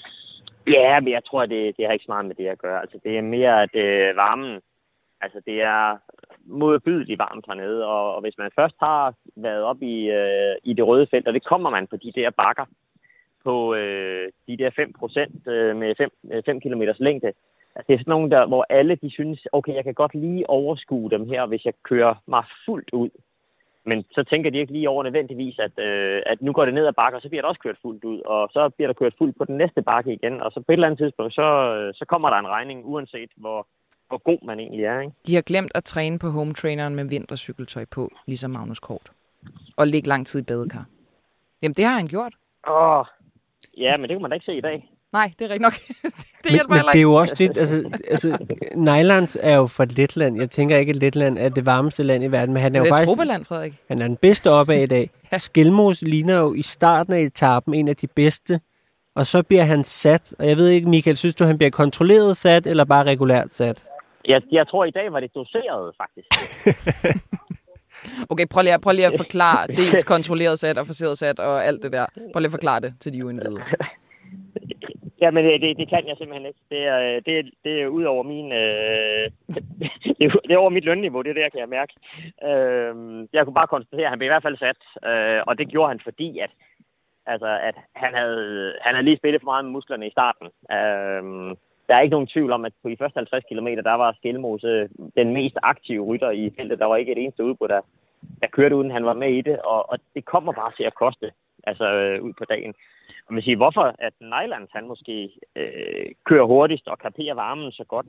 Ja, 0.67 1.00
men 1.00 1.12
jeg 1.13 1.25
tror, 1.25 1.45
det, 1.45 1.77
det 1.77 1.86
har 1.86 1.93
ikke 1.93 2.05
så 2.05 2.12
meget 2.12 2.25
med 2.25 2.36
det 2.36 2.47
at 2.47 2.57
gøre. 2.57 2.81
Altså, 2.81 2.97
det 3.03 3.17
er 3.17 3.21
mere, 3.21 3.63
at 3.63 3.75
øh, 3.75 4.15
varmen, 4.15 4.59
altså 5.21 5.39
det 5.45 5.62
er 5.62 5.97
modbydeligt 6.45 7.19
varmt 7.19 7.45
hernede, 7.47 7.86
og, 7.86 8.15
og 8.15 8.21
hvis 8.21 8.38
man 8.38 8.51
først 8.59 8.75
har 8.79 9.13
været 9.36 9.63
op 9.63 9.81
i, 9.81 9.97
øh, 10.19 10.55
i 10.63 10.74
det 10.74 10.88
røde 10.88 11.07
felt, 11.12 11.27
og 11.27 11.33
det 11.33 11.43
kommer 11.45 11.69
man 11.69 11.88
på 11.88 11.97
de 11.97 12.12
der 12.15 12.29
bakker, 12.29 12.65
på 13.44 13.74
øh, 13.75 14.32
de 14.48 14.58
der 14.58 14.70
5 14.75 14.94
procent 15.00 15.48
øh, 15.48 15.75
med 15.75 15.96
5, 15.98 16.10
5 16.46 16.62
km 16.62 16.82
længde. 17.00 17.27
Altså, 17.75 17.86
det 17.88 17.94
er 17.94 18.00
sådan 18.00 18.12
nogle, 18.12 18.29
der, 18.29 18.48
hvor 18.48 18.65
alle 18.70 18.96
de 18.96 19.10
synes, 19.12 19.48
okay, 19.51 19.74
jeg 19.75 19.84
kan 19.84 19.94
godt 19.94 20.13
lige 20.13 20.50
overskue 20.50 21.10
dem 21.10 21.29
her, 21.29 21.46
hvis 21.46 21.65
jeg 21.65 21.74
kører 21.84 22.15
mig 22.27 22.44
fuldt 22.65 22.89
ud. 22.94 23.10
Men 23.89 24.06
så 24.12 24.24
tænker 24.24 24.50
de 24.51 24.58
ikke 24.58 24.74
lige 24.74 24.89
over 24.89 25.03
nødvendigvis, 25.03 25.60
at, 25.60 25.79
øh, 25.88 26.22
at 26.25 26.41
nu 26.41 26.51
går 26.53 26.65
det 26.65 26.74
ned 26.74 26.86
ad 26.88 26.94
bakke, 26.94 27.17
og 27.17 27.22
så 27.22 27.29
bliver 27.29 27.41
der 27.41 27.50
også 27.50 27.62
kørt 27.62 27.77
fuldt 27.82 28.03
ud, 28.03 28.20
og 28.22 28.50
så 28.53 28.70
bliver 28.70 28.88
der 28.88 28.94
kørt 28.94 29.15
fuldt 29.17 29.38
på 29.38 29.46
den 29.46 29.58
næste 29.58 29.82
bakke 29.82 30.13
igen, 30.13 30.41
og 30.41 30.51
så 30.51 30.60
på 30.60 30.72
et 30.72 30.74
eller 30.74 30.88
andet 30.88 31.00
tidspunkt, 31.00 31.34
så, 31.34 31.48
så 31.96 32.06
kommer 32.06 32.29
der 32.29 32.38
en 32.38 32.48
regning, 32.48 32.86
uanset 32.86 33.29
hvor, 33.36 33.67
hvor 34.08 34.17
god 34.17 34.46
man 34.46 34.60
egentlig 34.60 34.86
er. 34.86 35.00
Ikke? 35.00 35.13
De 35.27 35.36
har 35.36 35.41
glemt 35.41 35.72
at 35.75 35.84
træne 35.84 36.20
på 36.20 36.29
home 36.29 36.53
traineren 36.53 36.96
med 36.96 37.06
vintercykeltøj 37.10 37.86
på, 37.96 38.12
ligesom 38.25 38.51
Magnus 38.51 38.79
Kort, 38.79 39.12
og 39.77 39.88
ligge 39.88 40.10
lang 40.10 40.28
tid 40.28 40.39
i 40.41 40.43
badekar. 40.43 40.86
Jamen, 41.62 41.73
det 41.73 41.86
har 41.86 41.97
han 41.97 42.08
gjort. 42.08 42.34
Åh, 42.69 43.06
Ja, 43.78 43.98
men 43.98 44.10
det 44.10 44.15
kan 44.15 44.22
man 44.22 44.32
da 44.32 44.34
ikke 44.34 44.46
se 44.46 44.58
i 44.58 44.62
dag. 44.62 44.89
Nej, 45.13 45.32
det 45.39 45.46
er 45.46 45.50
rigtigt 45.50 45.62
nok. 45.62 45.74
det 46.43 46.52
hjælper 46.52 46.76
men, 46.76 46.86
men 46.86 46.91
det 46.93 47.00
er 47.00 47.02
jo 47.02 47.13
også 47.13 47.36
det, 47.38 47.58
altså, 47.58 48.00
altså 48.10 48.28
Nylands 48.76 49.38
er 49.41 49.56
jo 49.56 49.67
fra 49.67 49.86
Letland. 49.86 50.39
Jeg 50.39 50.50
tænker 50.50 50.78
ikke, 50.78 50.89
at 50.89 50.96
Letland 50.96 51.38
er 51.38 51.50
det 51.50 51.65
varmeste 51.65 52.04
land 52.04 52.24
i 52.24 52.28
verden, 52.28 52.54
men 52.54 52.63
han 52.63 52.76
er, 52.76 52.80
det 52.80 52.86
er 52.86 52.89
jo 52.89 52.96
faktisk... 52.96 53.08
Tropeland, 53.08 53.46
Frederik. 53.46 53.74
Han 53.88 54.02
er 54.02 54.08
den 54.08 54.17
bedste 54.17 54.52
oppe 54.52 54.74
af 54.74 54.82
i 54.82 54.86
dag. 54.86 55.10
ja. 55.32 55.38
Skelmos 55.38 56.02
ligner 56.02 56.38
jo 56.38 56.54
i 56.54 56.62
starten 56.62 57.13
af 57.13 57.20
etappen 57.20 57.74
en 57.74 57.88
af 57.88 57.96
de 57.96 58.08
bedste, 58.08 58.60
og 59.15 59.26
så 59.26 59.43
bliver 59.43 59.63
han 59.63 59.84
sat, 59.84 60.34
og 60.39 60.48
jeg 60.48 60.58
ved 60.58 60.70
ikke, 60.70 60.89
Michael, 60.89 61.17
synes 61.17 61.36
du, 61.36 61.43
han 61.43 61.58
bliver 61.58 61.72
kontrolleret 61.72 62.38
sat, 62.38 62.67
eller 62.67 62.86
bare 62.86 63.04
regulært 63.04 63.54
sat? 63.54 63.84
Jeg, 64.26 64.41
jeg 64.52 64.67
tror, 64.67 64.86
i 64.86 64.91
dag 64.91 65.12
var 65.12 65.20
det 65.20 65.32
doseret, 65.36 65.96
faktisk. 65.98 66.28
Okay, 68.30 68.45
prøv 68.51 68.62
lige, 68.63 68.80
prøv 68.84 68.93
lige 68.93 69.08
at 69.08 69.17
forklare 69.23 69.67
dels 69.67 70.03
kontrolleret 70.03 70.60
sat 70.60 70.77
og 70.77 70.86
forseret 70.86 71.17
sat 71.17 71.39
og 71.39 71.65
alt 71.65 71.84
det 71.84 71.91
der. 71.91 72.06
Prøv 72.34 72.39
lige 72.39 72.47
at 72.47 72.58
forklare 72.60 72.80
det 72.80 72.93
til 72.99 73.13
de 73.13 73.25
uindvidede. 73.25 73.63
Ja, 75.21 75.32
men 75.32 75.45
det, 75.45 75.62
det, 75.62 75.77
det 75.77 75.89
kan 75.89 76.08
jeg 76.08 76.17
simpelthen 76.17 76.47
ikke. 76.47 76.60
Det 76.69 76.82
er, 76.88 77.19
det, 77.19 77.51
det 77.63 77.82
er 77.82 77.88
ud 77.88 78.03
over 78.03 78.23
min... 78.23 78.51
Øh, 78.51 79.32
det, 80.17 80.25
er, 80.25 80.39
det 80.47 80.51
er 80.51 80.58
over 80.58 80.69
mit 80.69 80.86
lønniveau, 80.86 81.21
det 81.21 81.30
er 81.30 81.34
der, 81.41 81.49
kan 81.49 81.60
jeg 81.60 81.69
mærke. 81.69 81.93
Øh, 82.49 82.93
jeg 83.34 83.43
kunne 83.43 83.60
bare 83.62 83.73
konstatere, 83.75 84.06
at 84.06 84.10
han 84.10 84.19
blev 84.19 84.27
i 84.27 84.34
hvert 84.34 84.47
fald 84.47 84.58
sat, 84.58 84.82
øh, 85.10 85.41
og 85.47 85.58
det 85.58 85.67
gjorde 85.67 85.88
han, 85.88 85.99
fordi 86.03 86.39
at, 86.39 86.51
altså, 87.25 87.60
at 87.69 87.75
han, 87.95 88.13
havde, 88.13 88.73
han 88.82 88.93
havde 88.95 89.06
lige 89.06 89.17
spillet 89.17 89.41
for 89.41 89.51
meget 89.51 89.65
med 89.65 89.71
musklerne 89.71 90.08
i 90.08 90.15
starten. 90.17 90.47
Øh, 90.77 91.56
der 91.88 91.95
er 91.95 92.01
ikke 92.01 92.15
nogen 92.15 92.34
tvivl 92.34 92.51
om, 92.51 92.65
at 92.65 92.73
på 92.84 92.89
de 92.89 92.97
første 92.97 93.17
50 93.17 93.43
km, 93.49 93.67
der 93.67 93.97
var 94.03 94.15
Skelmose 94.17 94.89
den 95.15 95.34
mest 95.34 95.58
aktive 95.63 96.06
rytter 96.06 96.32
i 96.32 96.53
feltet. 96.58 96.80
Der 96.80 96.86
var 96.86 96.95
ikke 96.95 97.12
et 97.12 97.23
eneste 97.23 97.43
udbrud, 97.43 97.67
der, 97.67 97.82
der 98.41 98.47
kørte 98.47 98.75
uden 98.75 98.91
han 98.91 99.06
var 99.06 99.13
med 99.13 99.32
i 99.34 99.41
det, 99.41 99.60
og, 99.60 99.89
og 99.89 99.97
det 100.15 100.25
kommer 100.25 100.51
bare 100.51 100.71
til 100.77 100.84
at 100.84 100.95
koste 100.95 101.32
altså 101.63 101.86
øh, 101.93 102.23
ud 102.23 102.34
på 102.34 102.45
dagen. 102.45 102.73
Og 103.27 103.34
man 103.34 103.43
siger, 103.43 103.58
hvorfor 103.58 103.95
at 103.99 104.13
Nylands 104.21 104.71
han 104.73 104.88
måske 104.88 105.30
øh, 105.56 106.06
kører 106.25 106.45
hurtigst 106.45 106.88
og 106.88 106.99
kaperer 106.99 107.34
varmen 107.34 107.71
så 107.71 107.84
godt, 107.84 108.06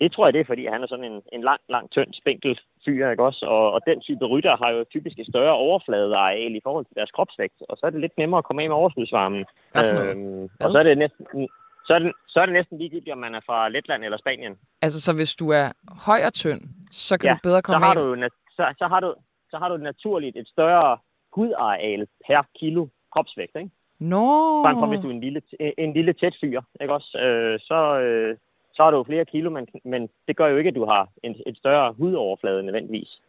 det 0.00 0.12
tror 0.12 0.26
jeg, 0.26 0.32
det 0.32 0.40
er, 0.40 0.50
fordi 0.52 0.66
han 0.66 0.82
er 0.82 0.86
sådan 0.86 1.04
en, 1.12 1.22
en 1.32 1.42
lang, 1.42 1.60
lang, 1.68 1.90
tynd, 1.90 2.12
spinkel 2.12 2.60
fyr, 2.84 3.10
ikke 3.10 3.22
også? 3.22 3.46
Og, 3.46 3.72
og 3.72 3.80
den 3.86 4.00
type 4.00 4.24
rytter 4.26 4.56
har 4.56 4.70
jo 4.70 4.84
typisk 4.90 5.18
et 5.18 5.26
større 5.26 5.54
overfladeareal 5.54 6.54
i 6.56 6.60
forhold 6.62 6.84
til 6.84 6.94
deres 6.94 7.10
kropsvægt, 7.10 7.62
og 7.68 7.76
så 7.76 7.86
er 7.86 7.90
det 7.90 8.00
lidt 8.00 8.18
nemmere 8.18 8.38
at 8.38 8.44
komme 8.44 8.62
af 8.62 8.68
med 8.68 8.76
overskudsvarmen. 8.76 9.44
Øhm, 9.76 10.42
og 10.60 10.70
så 10.70 10.78
er 10.78 10.82
det 10.82 10.98
næsten, 10.98 11.48
så 11.86 11.94
er, 11.94 11.98
det, 11.98 12.12
så 12.28 12.40
er 12.40 12.46
det 12.46 12.52
næsten 12.52 12.78
ligegyldigt, 12.78 13.12
om 13.12 13.18
man 13.18 13.34
er 13.34 13.40
fra 13.46 13.68
Letland 13.68 14.04
eller 14.04 14.18
Spanien. 14.18 14.58
Altså, 14.82 15.00
så 15.00 15.12
hvis 15.16 15.34
du 15.34 15.48
er 15.48 15.66
høj 16.06 16.20
og 16.26 16.32
tynd, 16.32 16.60
så 16.90 17.18
kan 17.18 17.28
ja, 17.28 17.34
du 17.34 17.38
bedre 17.42 17.62
komme 17.62 17.80
så 17.80 17.84
har 17.84 17.94
af? 17.94 17.96
Du, 17.96 18.14
så, 18.60 18.74
så, 18.78 18.86
har 18.92 19.00
du, 19.00 19.14
så 19.50 19.56
har 19.58 19.68
du 19.68 19.76
naturligt 19.76 20.36
et 20.36 20.48
større 20.48 20.98
hudareal 21.36 22.06
per 22.26 22.42
kilo 22.58 22.86
kropsvægt, 23.12 23.56
ikke? 23.56 23.70
Nå! 23.98 24.26
Frem 24.64 24.76
for 24.78 24.86
hvis 24.86 25.00
du 25.00 25.08
er 25.08 25.12
en 25.12 25.20
lille, 25.20 25.42
en 25.78 25.92
lille 25.92 26.12
tæt 26.12 26.36
fyr, 26.40 26.60
ikke 26.80 26.94
også? 26.94 27.18
Øh, 27.18 27.60
så, 27.60 28.00
øh, 28.00 28.36
så 28.74 28.82
har 28.82 28.90
du 28.90 29.04
flere 29.04 29.24
kilo, 29.24 29.50
men, 29.50 29.66
men 29.84 30.08
det 30.28 30.36
gør 30.36 30.46
jo 30.46 30.56
ikke, 30.56 30.68
at 30.68 30.74
du 30.74 30.84
har 30.84 31.08
en, 31.22 31.36
et 31.46 31.56
større 31.56 31.92
hudoverflade 31.92 32.62
nødvendigvis. 32.62 33.20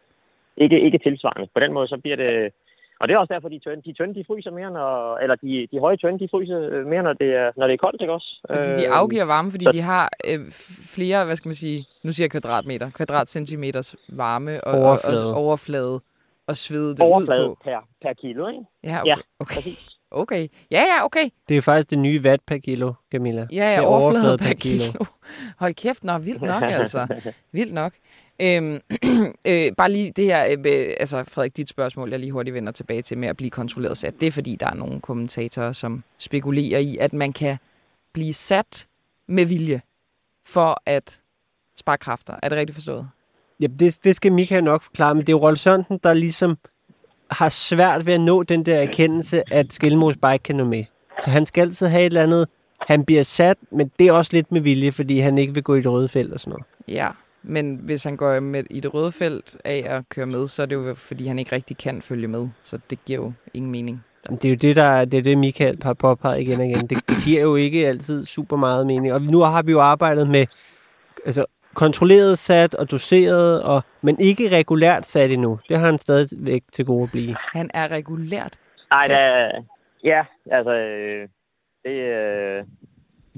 Ikke, 0.58 0.82
ikke 0.82 0.98
tilsvarende. 0.98 1.48
På 1.54 1.60
den 1.60 1.74
måde, 1.74 1.88
så 1.88 1.98
bliver 1.98 2.16
det 2.16 2.54
og 3.02 3.08
det 3.08 3.14
er 3.14 3.18
også 3.18 3.34
derfor, 3.34 3.50
de 3.50 3.60
tynde, 3.60 3.82
de 3.86 3.94
tynde 3.94 4.16
de 4.16 4.24
fryser 4.28 4.52
mere, 4.52 4.72
når, 4.72 5.18
eller 5.18 5.36
de, 5.36 5.68
de 5.72 5.80
høje 5.80 5.98
tynde, 5.98 6.20
de 6.20 6.28
fryser 6.32 6.60
øh, 6.72 6.86
mere, 6.86 7.04
når 7.04 7.14
det 7.14 7.30
er, 7.36 7.52
når 7.58 7.68
det 7.68 7.74
er 7.74 7.78
koldt, 7.78 8.02
ikke 8.02 8.14
også? 8.14 8.30
Fordi 8.48 8.70
de 8.82 8.86
øh, 8.86 9.00
afgiver 9.00 9.26
varme, 9.26 9.52
fordi 9.52 9.66
så... 9.66 9.72
de 9.72 9.82
har 9.82 10.10
øh, 10.26 10.40
flere, 10.96 11.26
hvad 11.26 11.36
skal 11.36 11.50
man 11.50 11.56
sige, 11.56 11.86
nu 12.04 12.12
siger 12.12 12.26
jeg 12.26 12.32
kvadratmeter, 12.32 12.90
kvadratcentimeters 12.90 13.96
varme 14.10 14.64
og 14.64 14.80
overflade 14.80 15.26
og, 15.26 15.36
og, 15.36 15.44
overflade 15.44 16.02
og 16.48 16.58
svede 16.58 16.92
det 16.92 17.02
overflade 17.02 17.50
ud 17.50 17.56
på. 17.56 17.62
per, 17.64 17.80
per 18.02 18.14
kilo, 18.14 18.48
ikke? 18.48 18.64
Ja, 18.84 19.02
okay. 19.02 19.10
Ja, 19.10 19.16
okay. 19.40 19.72
Okay. 20.12 20.48
Ja, 20.72 20.82
ja, 20.82 21.06
okay. 21.06 21.24
Det 21.48 21.54
er 21.54 21.56
jo 21.56 21.62
faktisk 21.62 21.90
det 21.90 22.00
nye 22.00 22.22
watt 22.24 22.46
per 22.46 22.58
kilo, 22.58 22.94
Camilla. 23.12 23.48
Ja, 23.52 23.56
ja, 23.56 23.76
er 23.76 23.82
overflade, 23.82 24.26
overflade 24.26 24.38
per, 24.38 24.46
per 24.46 24.54
kilo. 24.54 24.92
kilo. 24.92 25.06
Hold 25.60 25.74
kæft, 25.74 26.04
nå, 26.04 26.18
vildt 26.18 26.42
nok 26.42 26.64
altså. 26.64 27.08
vildt 27.58 27.74
nok. 27.74 27.94
Øhm, 28.42 28.80
øh, 29.48 29.72
bare 29.78 29.92
lige 29.92 30.12
det 30.16 30.26
her, 30.26 30.56
øh, 30.66 30.94
altså 31.00 31.24
Frederik, 31.24 31.58
dit 31.58 31.70
spørgsmål, 31.70 32.10
jeg 32.10 32.20
lige 32.20 32.32
hurtigt 32.32 32.54
vender 32.54 32.72
tilbage 32.72 33.02
til 33.02 33.18
med 33.18 33.28
at 33.28 33.38
blive 33.38 33.50
kontrolleret 33.50 33.98
sat. 33.98 34.14
Det 34.20 34.28
er 34.28 34.32
fordi, 34.32 34.56
der 34.56 34.68
er 34.68 34.74
nogle 34.74 35.02
kommentatorer, 35.02 35.72
som 35.72 36.04
spekulerer 36.18 36.80
i, 36.80 36.98
at 36.98 37.14
man 37.14 37.34
kan 37.34 37.58
blive 38.14 38.34
sat 38.34 38.88
med 39.28 39.46
vilje 39.46 39.82
for 40.46 40.82
at 40.86 41.20
spare 41.76 41.98
kræfter. 41.98 42.34
Er 42.44 42.50
det 42.50 42.58
rigtigt 42.58 42.76
forstået? 42.76 43.10
Ja, 43.62 43.68
det, 43.68 44.04
det 44.04 44.16
skal 44.16 44.32
Mika 44.32 44.62
nok 44.62 44.82
forklare, 44.82 45.16
men 45.16 45.22
det 45.22 45.30
er 45.30 45.38
jo 45.38 45.48
Rolf 45.48 45.60
Sørensen, 45.60 46.00
der 46.04 46.14
ligesom 46.14 46.58
har 47.32 47.50
svært 47.50 48.06
ved 48.06 48.14
at 48.14 48.22
nå 48.22 48.44
den 48.44 48.66
der 48.66 48.80
erkendelse, 48.80 49.54
at 49.54 49.74
Skelmos 49.74 50.18
bare 50.18 50.36
ikke 50.36 50.44
kan 50.44 50.56
nå 50.56 50.64
med. 50.64 50.84
Så 51.20 51.30
han 51.30 51.46
skal 51.46 51.62
altid 51.62 51.88
have 51.88 52.02
et 52.02 52.06
eller 52.06 52.24
andet, 52.24 52.48
han 52.88 53.06
bliver 53.06 53.24
sat, 53.24 53.58
men 53.72 53.92
det 54.00 54.08
er 54.08 54.14
også 54.14 54.34
lidt 54.34 54.52
med 54.52 54.62
vilje, 54.62 54.92
fordi 54.92 55.20
han 55.20 55.38
ikke 55.38 55.54
vil 55.54 55.64
gå 55.64 55.76
i 55.76 55.82
det 55.82 55.92
røde 55.92 56.08
felt 56.08 56.34
og 56.34 56.40
sådan 56.40 56.52
noget. 56.52 56.66
Ja, 56.88 57.10
men 57.44 57.76
hvis 57.76 58.04
han 58.04 58.18
går 58.18 58.40
med 58.40 58.64
i 58.70 58.80
det 58.80 58.94
røde 58.94 59.12
felt 59.12 59.58
af 59.66 59.84
at 59.88 60.10
køre 60.10 60.26
med, 60.26 60.48
så 60.48 60.62
er 60.62 60.66
det 60.66 60.76
jo 60.76 60.96
fordi, 60.96 61.28
han 61.28 61.40
ikke 61.40 61.56
rigtig 61.56 61.78
kan 61.78 62.02
følge 62.02 62.28
med. 62.28 62.50
Så 62.64 62.80
det 62.90 63.06
giver 63.06 63.20
jo 63.20 63.34
ingen 63.54 63.72
mening. 63.72 64.04
Det 64.30 64.46
er 64.46 64.50
jo 64.50 64.56
det, 64.56 64.76
der, 64.76 65.06
det, 65.06 65.18
er 65.18 65.22
det 65.22 65.38
Michael 65.38 65.78
har 65.84 65.94
påpeget 65.94 66.42
igen 66.42 66.60
og 66.60 66.66
igen. 66.66 66.88
Det, 66.88 67.10
det 67.10 67.18
giver 67.26 67.42
jo 67.42 67.56
ikke 67.56 67.88
altid 67.88 68.26
super 68.26 68.58
meget 68.58 68.88
mening. 68.88 69.14
Og 69.14 69.22
nu 69.22 69.40
har 69.40 69.64
vi 69.64 69.72
jo 69.72 69.80
arbejdet 69.80 70.30
med 70.30 70.46
altså, 71.26 71.46
kontrolleret 71.74 72.38
sat 72.38 72.76
og 72.76 72.92
doseret, 72.92 73.64
og, 73.64 73.82
men 74.02 74.20
ikke 74.20 74.50
regulært 74.50 75.06
sat 75.06 75.32
endnu. 75.32 75.60
Det 75.70 75.78
har 75.78 75.86
han 75.86 75.98
stadigvæk 75.98 76.64
til 76.72 76.86
gode 76.86 77.04
at 77.04 77.12
blive. 77.12 77.36
Han 77.54 77.72
er 77.74 77.88
regulært. 77.88 78.60
Nej, 78.92 79.08
Sæt. 79.08 79.18
da, 79.18 79.52
ja, 80.04 80.24
altså, 80.52 80.74
øh, 80.74 81.28
det, 81.84 81.92
øh, 81.92 82.64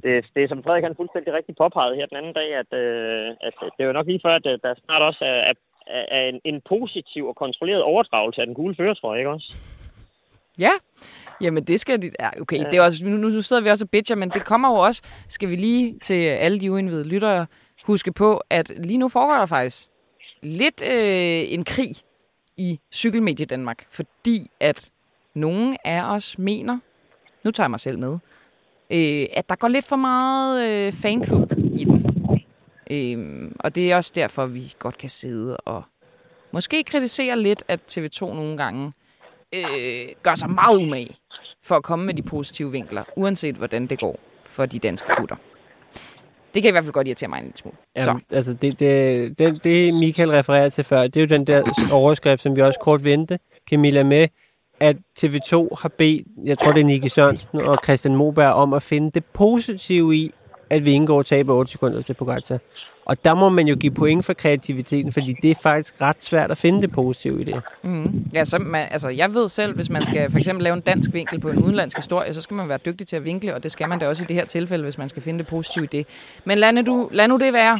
det, 0.03 0.25
det 0.35 0.43
er 0.43 0.47
som 0.47 0.63
Frederik 0.63 0.83
han 0.83 0.95
fuldstændig 0.95 1.33
rigtig 1.33 1.55
påpeget 1.55 1.95
her 1.97 2.05
den 2.05 2.17
anden 2.17 2.33
dag, 2.33 2.49
at, 2.61 2.69
øh, 2.81 3.27
at 3.47 3.53
det 3.75 3.81
er 3.83 3.87
jo 3.89 3.97
nok 3.99 4.07
lige 4.07 4.23
før, 4.25 4.35
at 4.35 4.45
øh, 4.45 4.59
der 4.63 4.73
snart 4.85 5.01
også 5.01 5.25
er, 5.25 5.39
er, 5.49 5.53
er 6.17 6.23
en, 6.31 6.39
en 6.43 6.61
positiv 6.69 7.23
og 7.27 7.35
kontrolleret 7.35 7.81
overdragelse 7.81 8.41
af 8.41 8.47
den 8.47 8.55
gule 8.55 8.75
førertrøje, 8.75 9.19
ikke 9.19 9.31
også? 9.31 9.49
Ja, 10.59 10.73
jamen 11.41 11.63
det 11.63 11.79
skal 11.79 12.01
de... 12.01 12.11
Ja, 12.19 12.41
okay, 12.41 12.57
det 12.57 12.73
er 12.73 12.85
også, 12.85 13.07
nu, 13.07 13.17
nu 13.17 13.41
sidder 13.41 13.63
vi 13.63 13.69
også 13.69 13.85
og 13.85 13.89
bitcher, 13.89 14.15
men 14.15 14.29
det 14.29 14.45
kommer 14.45 14.69
jo 14.69 14.75
også, 14.75 15.01
skal 15.27 15.49
vi 15.49 15.55
lige 15.55 15.99
til 15.99 16.25
alle 16.27 16.59
de 16.59 16.71
uindvidede 16.71 17.09
lyttere, 17.09 17.45
huske 17.83 18.11
på, 18.11 18.41
at 18.49 18.69
lige 18.85 18.97
nu 18.97 19.09
foregår 19.09 19.37
der 19.37 19.45
faktisk 19.45 19.87
lidt 20.41 20.83
øh, 20.91 21.53
en 21.53 21.63
krig 21.63 21.89
i 22.57 22.79
cykelmedie 22.93 23.45
Danmark, 23.45 23.85
fordi 23.89 24.51
at 24.59 24.91
nogen 25.33 25.77
af 25.85 26.15
os 26.15 26.39
mener, 26.39 26.79
nu 27.43 27.51
tager 27.51 27.65
jeg 27.65 27.71
mig 27.71 27.79
selv 27.79 27.99
med, 27.99 28.19
øh, 28.89 29.25
at 29.33 29.49
der 29.49 29.55
går 29.55 29.67
lidt 29.67 29.85
for 29.85 29.95
meget 29.95 30.69
øh, 30.69 30.93
fanklub 30.93 31.51
i 31.73 31.83
den. 31.83 32.05
Øh, 32.91 33.51
og 33.59 33.75
det 33.75 33.91
er 33.91 33.95
også 33.95 34.11
derfor, 34.15 34.45
vi 34.45 34.73
godt 34.79 34.97
kan 34.97 35.09
sidde 35.09 35.57
og 35.57 35.83
måske 36.51 36.83
kritisere 36.83 37.39
lidt, 37.39 37.63
at 37.67 37.79
TV2 37.91 38.19
nogle 38.19 38.57
gange 38.57 38.93
øh, 39.55 40.05
gør 40.23 40.35
sig 40.35 40.49
meget 40.49 40.77
umage 40.77 41.15
for 41.63 41.75
at 41.75 41.83
komme 41.83 42.05
med 42.05 42.13
de 42.13 42.21
positive 42.21 42.71
vinkler, 42.71 43.03
uanset 43.15 43.55
hvordan 43.55 43.87
det 43.87 43.99
går 43.99 44.19
for 44.43 44.65
de 44.65 44.79
danske 44.79 45.07
gutter. 45.17 45.35
Det 46.53 46.61
kan 46.61 46.69
i 46.69 46.71
hvert 46.71 46.83
fald 46.83 46.93
godt 46.93 47.07
irritere 47.07 47.29
mig 47.29 47.37
en 47.37 47.43
lille 47.43 47.57
smule. 47.57 47.77
Så. 47.97 48.09
Jamen, 48.09 48.21
altså 48.31 48.53
det, 48.53 48.79
det, 48.79 49.39
det, 49.39 49.63
det, 49.63 49.93
Michael 49.93 50.29
refererer 50.29 50.69
til 50.69 50.83
før, 50.83 51.01
det 51.01 51.17
er 51.17 51.21
jo 51.21 51.27
den 51.27 51.47
der 51.47 51.89
overskrift, 51.91 52.41
som 52.41 52.55
vi 52.55 52.61
også 52.61 52.79
kort 52.79 53.03
vendte, 53.03 53.39
Camilla, 53.69 54.03
med, 54.03 54.27
at 54.83 54.97
TV2 55.19 55.75
har 55.81 55.91
bedt, 55.97 56.27
jeg 56.45 56.57
tror 56.57 56.71
det 56.71 56.81
er 56.81 56.85
Nicky 56.85 57.07
Sørensen 57.07 57.61
og 57.61 57.77
Christian 57.83 58.15
Moberg, 58.15 58.53
om 58.53 58.73
at 58.73 58.83
finde 58.83 59.11
det 59.11 59.25
positive 59.25 60.15
i, 60.15 60.31
at 60.69 60.85
vi 60.85 60.91
indgår 60.91 61.17
og 61.17 61.25
taber 61.25 61.53
8 61.53 61.71
sekunder 61.71 62.01
til 62.01 62.13
Pogacar. 62.13 62.59
Og 63.05 63.25
der 63.25 63.35
må 63.35 63.49
man 63.49 63.67
jo 63.67 63.75
give 63.75 63.91
point 63.93 64.25
for 64.25 64.33
kreativiteten, 64.33 65.11
fordi 65.11 65.35
det 65.41 65.51
er 65.51 65.55
faktisk 65.63 66.01
ret 66.01 66.23
svært 66.23 66.51
at 66.51 66.57
finde 66.57 66.81
det 66.81 66.91
positive 66.91 67.41
i 67.41 67.43
det. 67.43 67.61
Mm. 67.83 68.25
Ja, 68.33 68.45
så 68.45 68.59
man, 68.59 68.87
altså, 68.91 69.09
jeg 69.09 69.33
ved 69.33 69.49
selv, 69.49 69.75
hvis 69.75 69.89
man 69.89 70.05
skal 70.05 70.31
for 70.31 70.37
eksempel 70.37 70.63
lave 70.63 70.73
en 70.73 70.81
dansk 70.81 71.13
vinkel 71.13 71.39
på 71.39 71.49
en 71.49 71.63
udenlandsk 71.63 71.97
historie, 71.97 72.33
så 72.33 72.41
skal 72.41 72.55
man 72.55 72.69
være 72.69 72.79
dygtig 72.85 73.07
til 73.07 73.15
at 73.15 73.25
vinkle, 73.25 73.55
og 73.55 73.63
det 73.63 73.71
skal 73.71 73.89
man 73.89 73.99
da 73.99 74.07
også 74.07 74.23
i 74.23 74.25
det 74.25 74.35
her 74.35 74.45
tilfælde, 74.45 74.83
hvis 74.83 74.97
man 74.97 75.09
skal 75.09 75.21
finde 75.21 75.39
det 75.39 75.47
positive 75.47 75.83
i 75.83 75.87
det. 75.87 76.07
Men 76.45 76.57
lad 76.57 76.73
nu, 76.73 77.09
lad 77.11 77.27
nu 77.27 77.37
det 77.37 77.53
være, 77.53 77.79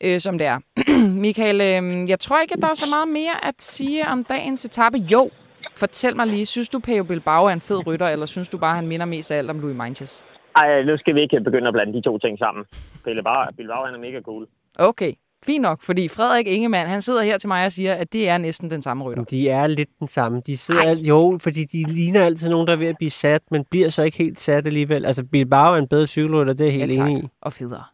øh, 0.00 0.20
som 0.20 0.38
det 0.38 0.46
er. 0.46 0.58
Michael, 1.26 1.60
øh, 1.60 2.10
jeg 2.10 2.20
tror 2.20 2.40
ikke, 2.40 2.54
at 2.54 2.62
der 2.62 2.68
er 2.68 2.74
så 2.74 2.86
meget 2.86 3.08
mere 3.08 3.44
at 3.44 3.54
sige 3.58 4.08
om 4.08 4.24
dagens 4.24 4.64
etape. 4.64 4.98
Jo, 4.98 5.30
fortæl 5.80 6.16
mig 6.16 6.26
lige, 6.26 6.46
synes 6.46 6.68
du, 6.68 6.78
Peo 6.78 7.04
Bilbao 7.04 7.44
er 7.44 7.50
en 7.50 7.60
fed 7.60 7.86
rytter, 7.86 8.08
eller 8.08 8.26
synes 8.26 8.48
du 8.48 8.58
bare, 8.58 8.74
han 8.76 8.86
minder 8.86 9.06
mest 9.06 9.30
af 9.30 9.38
alt 9.38 9.50
om 9.50 9.60
Louis 9.60 9.76
Meintjes? 9.76 10.24
Ej, 10.56 10.82
nu 10.82 10.96
skal 10.98 11.14
vi 11.14 11.20
ikke 11.20 11.40
begynde 11.44 11.68
at 11.68 11.74
blande 11.74 11.92
de 11.92 12.00
to 12.00 12.18
ting 12.18 12.38
sammen. 12.38 12.64
Bilbao, 13.04 13.46
Bilbao 13.56 13.84
han 13.86 13.94
er 13.94 13.98
mega 13.98 14.20
cool. 14.20 14.46
Okay, 14.78 15.12
fint 15.46 15.62
nok, 15.62 15.82
fordi 15.82 16.08
Frederik 16.08 16.46
Ingemann, 16.46 16.88
han 16.88 17.02
sidder 17.02 17.22
her 17.22 17.38
til 17.38 17.48
mig 17.48 17.66
og 17.66 17.72
siger, 17.72 17.94
at 17.94 18.12
det 18.12 18.28
er 18.28 18.38
næsten 18.38 18.70
den 18.70 18.82
samme 18.82 19.04
rytter. 19.04 19.24
De 19.24 19.48
er 19.48 19.66
lidt 19.66 19.88
den 20.00 20.08
samme. 20.08 20.42
De 20.46 20.56
sidder 20.58 20.82
Ej. 20.82 20.88
alt, 20.88 21.00
jo, 21.00 21.38
fordi 21.42 21.64
de 21.64 21.92
ligner 21.92 22.24
altid 22.24 22.48
nogen, 22.48 22.66
der 22.66 22.72
er 22.72 22.76
ved 22.76 22.86
at 22.86 22.96
blive 22.96 23.10
sat, 23.10 23.42
men 23.50 23.64
bliver 23.70 23.88
så 23.88 24.02
ikke 24.02 24.18
helt 24.18 24.40
sat 24.40 24.66
alligevel. 24.66 25.06
Altså, 25.06 25.24
Bilbao 25.24 25.74
er 25.74 25.78
en 25.78 25.88
bedre 25.88 26.06
cykelrytter, 26.06 26.52
det 26.52 26.66
er 26.66 26.70
helt 26.70 26.92
ja, 26.92 27.06
enig 27.06 27.24
i. 27.24 27.28
Og 27.42 27.52
federe. 27.52 27.84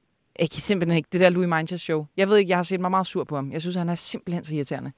Jeg 0.41 0.51
kan 0.51 0.61
simpelthen 0.61 0.97
ikke, 0.97 1.09
det 1.13 1.21
der 1.21 1.29
Louis 1.29 1.49
Meintjes 1.49 1.81
show. 1.81 2.07
Jeg 2.17 2.29
ved 2.29 2.37
ikke, 2.37 2.51
jeg 2.51 2.59
har 2.59 2.63
set 2.63 2.81
mig 2.81 2.91
meget 2.91 3.07
sur 3.07 3.25
på 3.25 3.35
ham. 3.35 3.53
Jeg 3.53 3.61
synes, 3.61 3.77
han 3.77 3.89
er 3.89 3.95
simpelthen 3.95 4.45
så 4.45 4.55
irriterende. 4.55 4.93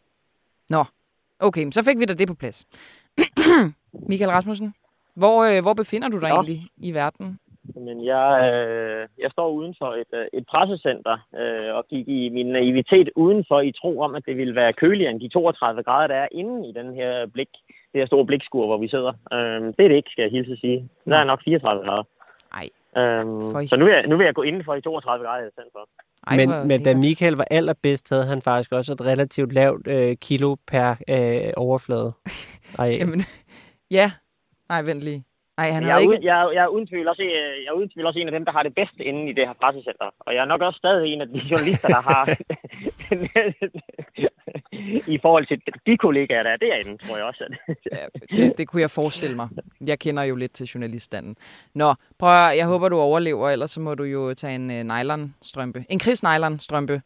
Nå, 0.71 0.85
okay, 1.41 1.71
så 1.71 1.83
fik 1.85 1.99
vi 1.99 2.05
da 2.05 2.15
det 2.15 2.29
på 2.29 2.35
plads. 2.35 2.67
Michael 4.11 4.31
Rasmussen, 4.31 4.75
hvor, 5.15 5.45
øh, 5.45 5.63
hvor 5.63 5.75
befinder 5.75 6.09
du 6.09 6.19
dig 6.21 6.29
Ja. 6.29 6.35
egentlig 6.35 6.61
i 6.77 6.95
verden? 6.95 7.39
Men 7.77 8.05
jeg, 8.05 8.29
øh, 8.53 9.09
jeg 9.19 9.31
står 9.31 9.49
uden 9.51 9.75
for 9.79 9.91
et, 10.03 10.13
øh, 10.21 10.27
et 10.33 10.45
pressecenter 10.47 11.17
øh, 11.41 11.75
og 11.77 11.87
gik 11.91 12.09
i 12.09 12.29
min 12.29 12.47
naivitet 12.47 13.11
udenfor 13.17 13.61
i 13.61 13.73
tro 13.73 14.01
om, 14.01 14.15
at 14.15 14.23
det 14.27 14.37
ville 14.37 14.55
være 14.55 14.73
køligere 14.73 15.11
end 15.11 15.21
de 15.21 15.29
32 15.29 15.83
grader, 15.83 16.07
der 16.07 16.15
er 16.15 16.29
inde 16.33 16.69
i 16.69 16.73
den 16.73 16.95
her 16.95 17.27
blik, 17.27 17.49
det 17.93 18.01
her 18.01 18.07
store 18.07 18.27
blikskur, 18.27 18.67
hvor 18.67 18.79
vi 18.79 18.89
sidder. 18.89 19.13
Øh, 19.33 19.61
det 19.77 19.85
er 19.85 19.89
det 19.89 19.97
ikke, 19.97 20.11
skal 20.11 20.23
jeg 20.23 20.31
hilse 20.31 20.53
at 20.53 20.59
sige. 20.59 20.89
Der 21.09 21.17
er 21.19 21.25
nok 21.25 21.41
34 21.45 21.85
grader. 21.85 22.05
Ej, 22.55 22.69
Øhm, 22.97 23.67
så 23.69 23.77
nu 23.77 23.85
vil, 23.85 23.95
jeg, 23.95 24.07
nu 24.07 24.17
vil 24.17 24.25
jeg 24.25 24.35
gå 24.35 24.43
indenfor 24.43 24.75
i 24.75 24.81
32 24.81 25.27
grader 25.27 25.47
i 25.47 25.51
stedet 25.51 25.69
for. 25.73 25.89
Ej 26.27 26.37
Men, 26.37 26.49
men 26.49 26.69
da 26.69 26.75
lækkert. 26.77 26.97
Michael 26.99 27.35
var 27.35 27.47
allerbedst, 27.51 28.09
havde 28.09 28.27
han 28.27 28.43
faktisk 28.43 28.73
også 28.73 28.93
et 28.93 29.01
relativt 29.01 29.53
lavt 29.53 29.87
øh, 29.87 30.17
kilo 30.17 30.57
per 30.67 30.91
øh, 31.11 31.53
overflade. 31.57 32.13
Ej, 32.79 32.97
Jamen, 33.01 33.21
ja. 33.91 34.11
Nej, 34.69 34.83
vent 34.83 35.03
lige. 35.03 35.25
Nej, 35.59 35.71
han 35.71 35.83
jeg, 35.83 35.95
er 35.95 35.99
ikke... 35.99 36.11
uden, 36.11 36.23
jeg, 36.23 36.43
er- 36.43 36.51
jeg, 36.51 36.63
er 36.65 36.69
uden 36.69 36.87
tvivl 36.87 37.09
også, 37.09 37.23
øh, 37.23 37.29
jeg 37.65 37.69
er 37.69 37.73
uden 37.73 37.89
tvivl 37.91 38.07
også 38.07 38.19
en 38.19 38.29
af 38.29 38.33
dem, 38.33 38.45
der 38.45 38.53
har 38.53 38.63
det 38.63 38.75
bedste 38.75 39.05
inde 39.05 39.31
i 39.31 39.33
det 39.33 39.47
her 39.47 39.55
pressecenter. 39.63 40.09
Og 40.21 40.35
jeg 40.35 40.41
er 40.41 40.45
nok 40.53 40.61
også 40.61 40.79
stadig 40.79 41.13
en 41.13 41.21
af 41.21 41.29
de 41.29 41.39
journalister, 41.51 41.89
der 41.89 42.03
har 42.11 42.23
i 45.07 45.19
forhold 45.23 45.47
til 45.47 45.63
de 45.87 45.97
kollegaer, 45.97 46.43
der 46.43 46.51
er 46.51 46.57
derinde, 46.57 47.07
tror 47.07 47.17
jeg 47.17 47.25
også. 47.25 47.45
At, 47.45 47.77
Ja, 47.93 48.37
det, 48.37 48.59
det 48.59 48.69
kunne 48.69 48.83
jeg 48.83 48.91
forestille 48.91 49.37
mig. 49.37 49.49
Jeg 49.87 49.99
kender 49.99 50.23
jo 50.23 50.37
lidt 50.37 50.53
til 50.53 50.67
journaliststanden. 50.67 51.37
Nå, 51.75 51.95
prøv 52.19 52.31
at, 52.31 52.57
jeg 52.57 52.67
håber, 52.67 52.89
du 52.89 52.99
overlever, 52.99 53.51
ellers 53.51 53.71
så 53.71 53.81
må 53.81 53.95
du 53.95 54.03
jo 54.03 54.35
tage 54.35 54.55
en 54.55 54.71
uh, 54.71 54.97
nylonstrømpe. 54.97 55.85
En 55.89 56.01
Chris 56.01 56.23
nylonstrømpe 56.23 57.03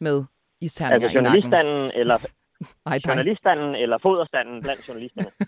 med 0.00 0.24
isterninger 0.60 1.08
altså 1.08 1.18
i 1.18 1.22
journaliststanden, 1.22 1.90
eller, 1.94 2.18
Nej, 2.86 3.00
journaliststanden, 3.06 3.74
eller 3.74 3.98
foderstanden 4.02 4.62
blandt 4.62 4.88
journalisterne. 4.88 5.28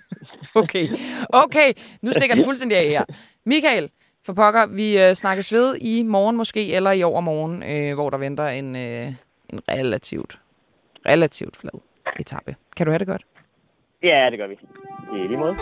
Okay, 0.57 0.89
okay. 1.33 1.73
Nu 2.03 2.13
stikker 2.13 2.37
det 2.37 2.45
fuldstændig 2.45 2.79
af 2.79 2.89
her. 2.89 3.05
Michael, 3.47 3.91
for 4.27 4.33
pokker, 4.33 4.67
vi 4.67 5.09
uh, 5.09 5.13
snakkes 5.13 5.53
ved 5.53 5.77
i 5.81 6.03
morgen 6.03 6.37
måske, 6.37 6.75
eller 6.75 6.91
i 6.91 7.03
overmorgen, 7.03 7.55
uh, 7.63 7.95
hvor 7.95 8.11
der 8.11 8.19
venter 8.19 8.47
en, 8.47 8.75
uh, 8.75 9.15
en 9.51 9.61
relativt, 9.69 10.41
relativt 11.07 11.57
flad 11.57 11.81
etape. 12.21 12.57
Kan 12.77 12.87
du 12.87 12.93
have 12.93 12.99
det 12.99 13.07
godt? 13.07 13.23
Ja, 14.03 14.29
det 14.31 14.39
gør 14.39 14.47
vi. 14.47 14.55
I 15.19 15.27
lige 15.29 15.39
måde. 15.39 15.57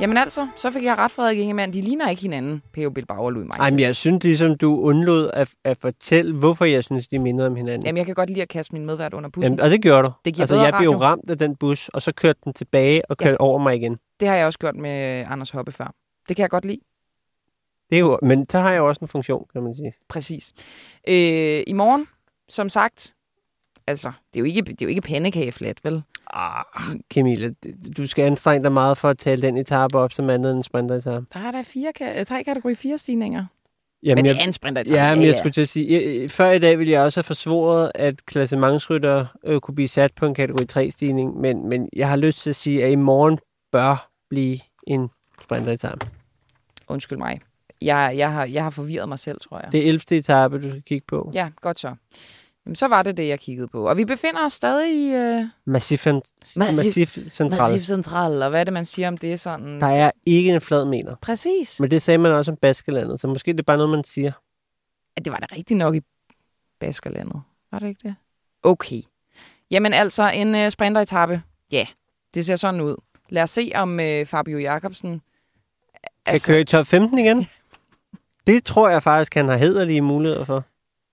Jamen 0.00 0.16
altså, 0.16 0.48
så 0.56 0.70
fik 0.70 0.84
jeg 0.84 0.98
ret, 0.98 1.10
Frederik 1.10 1.38
Ingemann. 1.38 1.72
De 1.72 1.80
ligner 1.80 2.08
ikke 2.08 2.22
hinanden, 2.22 2.62
P.O. 2.72 2.90
Bilbao 2.90 3.24
og 3.24 3.32
Louis 3.32 3.44
Meintjes. 3.44 3.64
Ej, 3.64 3.70
men 3.70 3.80
jeg 3.80 3.96
synes 3.96 4.24
ligesom, 4.24 4.56
du 4.56 4.80
undlod 4.80 5.30
at, 5.34 5.50
at 5.64 5.76
fortælle, 5.80 6.38
hvorfor 6.38 6.64
jeg 6.64 6.84
synes, 6.84 7.08
de 7.08 7.18
minder 7.18 7.46
om 7.46 7.56
hinanden. 7.56 7.86
Jamen, 7.86 7.96
jeg 7.96 8.06
kan 8.06 8.14
godt 8.14 8.30
lide 8.30 8.42
at 8.42 8.48
kaste 8.48 8.74
min 8.74 8.86
medvært 8.86 9.14
under 9.14 9.30
bussen. 9.30 9.52
Jamen, 9.52 9.60
og 9.60 9.70
det 9.70 9.82
gjorde 9.82 10.02
du. 10.02 10.12
Det 10.24 10.34
giver 10.34 10.42
altså, 10.42 10.54
bedre 10.54 10.64
jeg 10.64 10.74
blev 10.78 10.90
radio. 10.90 11.02
ramt 11.04 11.30
af 11.30 11.38
den 11.38 11.56
bus, 11.56 11.88
og 11.88 12.02
så 12.02 12.12
kørte 12.12 12.38
den 12.44 12.52
tilbage 12.52 13.10
og 13.10 13.16
kørte 13.16 13.36
ja. 13.40 13.46
over 13.46 13.58
mig 13.58 13.76
igen. 13.76 13.98
Det 14.20 14.28
har 14.28 14.36
jeg 14.36 14.46
også 14.46 14.58
gjort 14.58 14.76
med 14.76 15.24
Anders 15.28 15.50
Hoppe 15.50 15.72
før. 15.72 15.94
Det 16.28 16.36
kan 16.36 16.42
jeg 16.42 16.50
godt 16.50 16.64
lide. 16.64 16.80
Det 17.90 17.96
er 17.96 18.00
jo, 18.00 18.18
men 18.22 18.46
så 18.50 18.58
har 18.58 18.70
jeg 18.70 18.78
jo 18.78 18.88
også 18.88 18.98
en 19.02 19.08
funktion, 19.08 19.46
kan 19.52 19.62
man 19.62 19.74
sige. 19.74 19.92
Præcis. 20.08 20.52
Øh, 21.08 21.62
I 21.66 21.72
morgen, 21.72 22.06
som 22.48 22.68
sagt, 22.68 23.14
altså, 23.86 24.08
det 24.34 24.36
er 24.36 24.40
jo 24.40 24.44
ikke, 24.44 24.62
det 24.62 24.82
er 24.82 24.86
jo 24.86 24.88
ikke 24.88 25.00
pandekageflat, 25.00 25.84
vel? 25.84 26.02
Ah, 26.32 26.64
Camilla, 27.14 27.50
du 27.96 28.06
skal 28.06 28.22
anstrenge 28.24 28.64
dig 28.64 28.72
meget 28.72 28.98
for 28.98 29.08
at 29.08 29.18
tale 29.18 29.42
den 29.42 29.56
etape 29.56 29.98
op 29.98 30.12
som 30.12 30.30
andet 30.30 30.50
end 30.50 30.58
en 30.58 30.62
sprinter 30.62 31.00
Der 31.00 31.40
er 31.40 31.50
der 31.50 31.62
fire, 31.62 31.92
ka- 32.00 32.24
tre 32.24 32.44
kategori 32.44 32.74
fire 32.74 32.98
stigninger. 32.98 33.44
Jamen, 34.02 34.24
Men 34.24 34.24
det 34.34 34.40
er 34.40 34.44
en 34.46 34.52
sprinter 34.52 34.82
ja, 34.90 35.14
men 35.14 35.24
jeg 35.24 35.36
skulle 35.36 35.52
til 35.52 35.60
at 35.60 35.68
sige, 35.68 35.92
jeg, 35.92 36.20
jeg- 36.22 36.30
før 36.30 36.50
i 36.50 36.58
dag 36.58 36.78
ville 36.78 36.92
jeg 36.92 37.02
også 37.02 37.18
have 37.18 37.24
forsvoret, 37.24 37.92
at 37.94 38.26
klassementsrytter 38.26 39.26
øh, 39.44 39.60
kunne 39.60 39.74
blive 39.74 39.88
sat 39.88 40.14
på 40.14 40.26
en 40.26 40.34
kategori 40.34 40.66
3-stigning, 40.72 41.40
men, 41.40 41.68
men 41.68 41.88
jeg 41.96 42.08
har 42.08 42.16
lyst 42.16 42.42
til 42.42 42.50
at 42.50 42.56
sige, 42.56 42.84
at 42.84 42.90
i 42.92 42.96
morgen 42.96 43.38
bør 43.72 44.10
blive 44.30 44.58
en 44.86 45.08
sprinteretape. 45.42 46.06
Undskyld 46.88 47.18
mig. 47.18 47.40
Jeg, 47.82 48.14
jeg, 48.16 48.32
har, 48.32 48.44
jeg 48.44 48.62
har 48.62 48.70
forvirret 48.70 49.08
mig 49.08 49.18
selv, 49.18 49.40
tror 49.40 49.60
jeg. 49.62 49.72
Det 49.72 49.84
er 49.84 49.88
11. 49.88 50.00
etape, 50.18 50.56
du 50.62 50.70
skal 50.70 50.82
kigge 50.82 51.04
på. 51.08 51.30
Ja, 51.34 51.50
godt 51.60 51.80
så. 51.80 51.94
Jamen, 52.66 52.76
så 52.76 52.88
var 52.88 53.02
det 53.02 53.16
det, 53.16 53.28
jeg 53.28 53.40
kiggede 53.40 53.68
på. 53.68 53.88
Og 53.88 53.96
vi 53.96 54.04
befinder 54.04 54.46
os 54.46 54.52
stadig 54.52 54.94
i 54.94 55.12
øh, 55.12 55.44
Massif, 55.64 56.06
Massif- 56.06 56.58
massif 56.58 57.18
central. 57.28 57.60
Massiv 57.60 57.82
Central, 57.82 58.42
og 58.42 58.50
hvad 58.50 58.60
er 58.60 58.64
det, 58.64 58.72
man 58.72 58.84
siger 58.84 59.08
om 59.08 59.16
det 59.18 59.40
sådan? 59.40 59.80
Der 59.80 59.86
er 59.86 60.10
ikke 60.26 60.50
en 60.54 60.60
flad 60.60 60.84
meter. 60.84 61.14
Præcis. 61.22 61.80
Men 61.80 61.90
det 61.90 62.02
sagde 62.02 62.18
man 62.18 62.32
også 62.32 62.50
om 62.50 62.56
Baskelandet, 62.56 63.20
så 63.20 63.28
måske 63.28 63.52
det 63.52 63.58
er 63.58 63.62
bare 63.62 63.76
noget, 63.76 63.90
man 63.90 64.04
siger. 64.04 64.32
Ja, 65.16 65.22
det 65.24 65.32
var 65.32 65.38
da 65.38 65.46
rigtigt 65.56 65.78
nok 65.78 65.94
i 65.94 66.00
Baskerlandet. 66.80 67.42
Var 67.72 67.78
det 67.78 67.88
ikke 67.88 68.08
det? 68.08 68.14
Okay. 68.62 69.02
Jamen 69.70 69.92
altså, 69.94 70.30
en 70.30 70.54
uh, 70.54 70.68
sprinteretappe. 70.68 71.42
Ja, 71.72 71.86
det 72.34 72.46
ser 72.46 72.56
sådan 72.56 72.80
ud. 72.80 72.96
Lad 73.28 73.42
os 73.42 73.50
se, 73.50 73.72
om 73.74 73.98
uh, 73.98 74.26
Fabio 74.26 74.58
Jacobsen... 74.58 75.22
Kan 76.26 76.40
køre 76.46 76.60
i 76.60 76.64
top 76.64 76.86
15 76.86 77.18
igen? 77.18 77.46
Det 78.48 78.64
tror 78.64 78.88
jeg 78.88 79.02
faktisk, 79.02 79.34
han 79.34 79.48
har 79.48 79.56
hederlige 79.56 80.00
muligheder 80.00 80.44
for. 80.44 80.64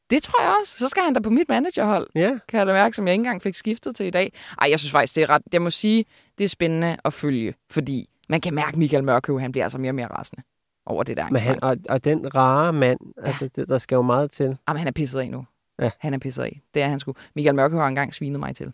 Det 0.09 0.23
tror 0.23 0.41
jeg 0.43 0.55
også. 0.61 0.77
Så 0.77 0.87
skal 0.89 1.03
han 1.03 1.13
da 1.13 1.19
på 1.19 1.29
mit 1.29 1.49
managerhold, 1.49 2.07
Ja. 2.15 2.37
kan 2.47 2.57
jeg 2.59 2.67
da 2.67 2.73
mærke, 2.73 2.95
som 2.95 3.07
jeg 3.07 3.13
ikke 3.13 3.19
engang 3.21 3.41
fik 3.41 3.55
skiftet 3.55 3.95
til 3.95 4.05
i 4.05 4.09
dag. 4.09 4.33
Ej, 4.61 4.69
jeg 4.69 4.79
synes 4.79 4.91
faktisk, 4.91 5.15
det 5.15 5.23
er 5.23 5.29
ret... 5.29 5.41
Jeg 5.53 5.61
må 5.61 5.69
sige, 5.69 6.05
det 6.37 6.43
er 6.43 6.47
spændende 6.47 6.97
at 7.05 7.13
følge, 7.13 7.53
fordi 7.71 8.09
man 8.29 8.41
kan 8.41 8.53
mærke, 8.53 8.69
at 8.69 8.75
Michael 8.77 9.03
Mørkøv, 9.03 9.39
han 9.39 9.51
bliver 9.51 9.65
altså 9.65 9.77
mere 9.77 9.91
og 9.91 9.95
mere 9.95 10.07
rasende. 10.07 10.43
over 10.85 11.03
det 11.03 11.17
der 11.17 11.29
Men 11.29 11.41
han, 11.41 11.63
og, 11.63 11.77
og 11.89 12.03
den 12.03 12.35
rare 12.35 12.73
mand, 12.73 12.99
altså, 13.23 13.49
det, 13.55 13.67
der 13.67 13.77
skal 13.77 13.95
jo 13.95 14.01
meget 14.01 14.31
til. 14.31 14.57
Jamen, 14.67 14.77
han 14.79 14.87
er 14.87 14.91
pisset 14.91 15.19
af 15.19 15.31
nu. 15.31 15.45
Ja. 15.81 15.91
Han 15.99 16.13
er 16.13 16.17
pisset 16.17 16.43
af. 16.43 16.61
Det 16.73 16.81
er 16.81 16.87
han 16.87 16.99
sgu. 16.99 17.13
Michael 17.35 17.55
Mørke 17.55 17.75
har 17.77 17.87
engang 17.87 18.13
svinet 18.13 18.39
mig 18.39 18.55
til. 18.55 18.71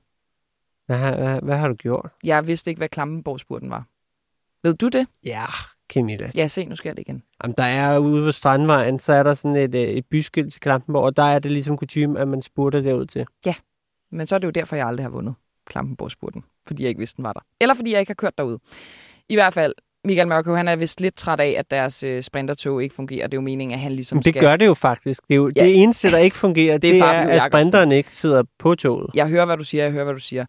Hvad, 0.86 0.98
har- 0.98 1.16
hvad, 1.18 1.40
hvad 1.42 1.58
har 1.58 1.68
du 1.68 1.74
gjort? 1.74 2.10
Jeg 2.24 2.48
vidste 2.48 2.72
ikke, 2.72 2.80
hvad 2.80 2.90
Klampenborg-spurten 2.90 3.70
var. 3.70 3.84
Ved 4.64 4.74
du 4.74 4.88
det? 4.88 5.08
Ja, 5.26 5.44
Camilla. 5.94 6.32
Ja, 6.36 6.48
se, 6.48 6.66
nu 6.66 6.76
sker 6.76 6.94
det 6.94 7.00
igen. 7.00 7.24
Jamen, 7.44 7.56
der 7.58 7.64
er 7.64 7.98
ude 7.98 8.26
ved 8.26 8.32
Strandvejen, 8.32 9.00
så 9.00 9.14
er 9.14 9.24
der 9.24 9.34
sådan 9.34 9.56
et, 9.56 9.76
øh, 9.76 9.82
et 9.82 10.06
byskilt 10.12 10.52
til 10.52 10.62
Klampenborg, 10.62 11.04
og 11.04 11.18
der 11.18 11.24
er 11.24 11.40
det 11.40 11.52
ligesom 11.52 11.78
kutume, 11.78 12.20
at 12.20 12.28
man 12.28 12.42
spurter 12.42 12.82
derud 12.82 13.06
til. 13.06 13.26
Men 14.12 14.28
så 14.28 14.36
er 14.36 14.40
det 14.40 14.46
jo 14.46 14.52
derfor, 14.52 14.76
jeg 14.76 14.88
aldrig 14.88 15.06
har 15.06 15.10
vundet 15.12 15.36
Klampenborg-spurten. 15.68 16.44
Fordi 16.68 16.84
jeg 16.84 16.90
ikke 16.90 17.00
vidste, 17.00 17.18
den 17.18 17.24
var 17.24 17.34
der. 17.34 17.40
Eller 17.62 17.76
fordi 17.76 17.92
jeg 17.92 18.00
ikke 18.00 18.10
har 18.10 18.16
kørt 18.16 18.38
derud. 18.38 18.58
I 19.30 19.36
hvert 19.36 19.54
fald, 19.54 19.74
Michael 20.06 20.28
Mørkøv, 20.28 20.56
han 20.56 20.68
er 20.68 20.76
vist 20.76 21.02
lidt 21.02 21.16
træt 21.16 21.40
af, 21.40 21.56
at 21.58 21.72
deres 21.72 22.04
øh, 22.04 22.24
sprintertog 22.24 22.84
ikke 22.84 22.96
fungerer. 22.96 23.28
Det 23.28 23.34
er 23.34 23.38
jo 23.38 23.42
meningen, 23.42 23.74
at 23.74 23.80
han 23.80 23.92
ligesom 23.92 24.16
Men 24.16 24.24
det 24.24 24.32
skal... 24.32 24.42
gør 24.42 24.56
det 24.56 24.66
jo 24.66 24.74
faktisk. 24.74 25.22
Det, 25.28 25.34
er 25.34 25.36
jo, 25.38 25.52
Ja. 25.56 25.64
det 25.64 25.84
eneste, 25.84 26.12
der 26.12 26.18
ikke 26.18 26.36
fungerer, 26.38 26.78
Det 26.78 26.90
er 26.90 26.94
det, 26.94 27.02
er, 27.02 27.12
at 27.12 27.42
sprinteren 27.44 27.92
ikke 27.92 28.16
sidder 28.16 28.44
på 28.60 28.76
toget. 28.76 29.10
Jeg 29.14 29.28
hører, 29.30 29.46
hvad 29.46 29.58
du 29.58 29.64
siger, 29.64 29.84
jeg 29.84 29.92
hører, 29.92 30.04
hvad 30.04 30.14
du 30.14 30.20
siger. 30.20 30.46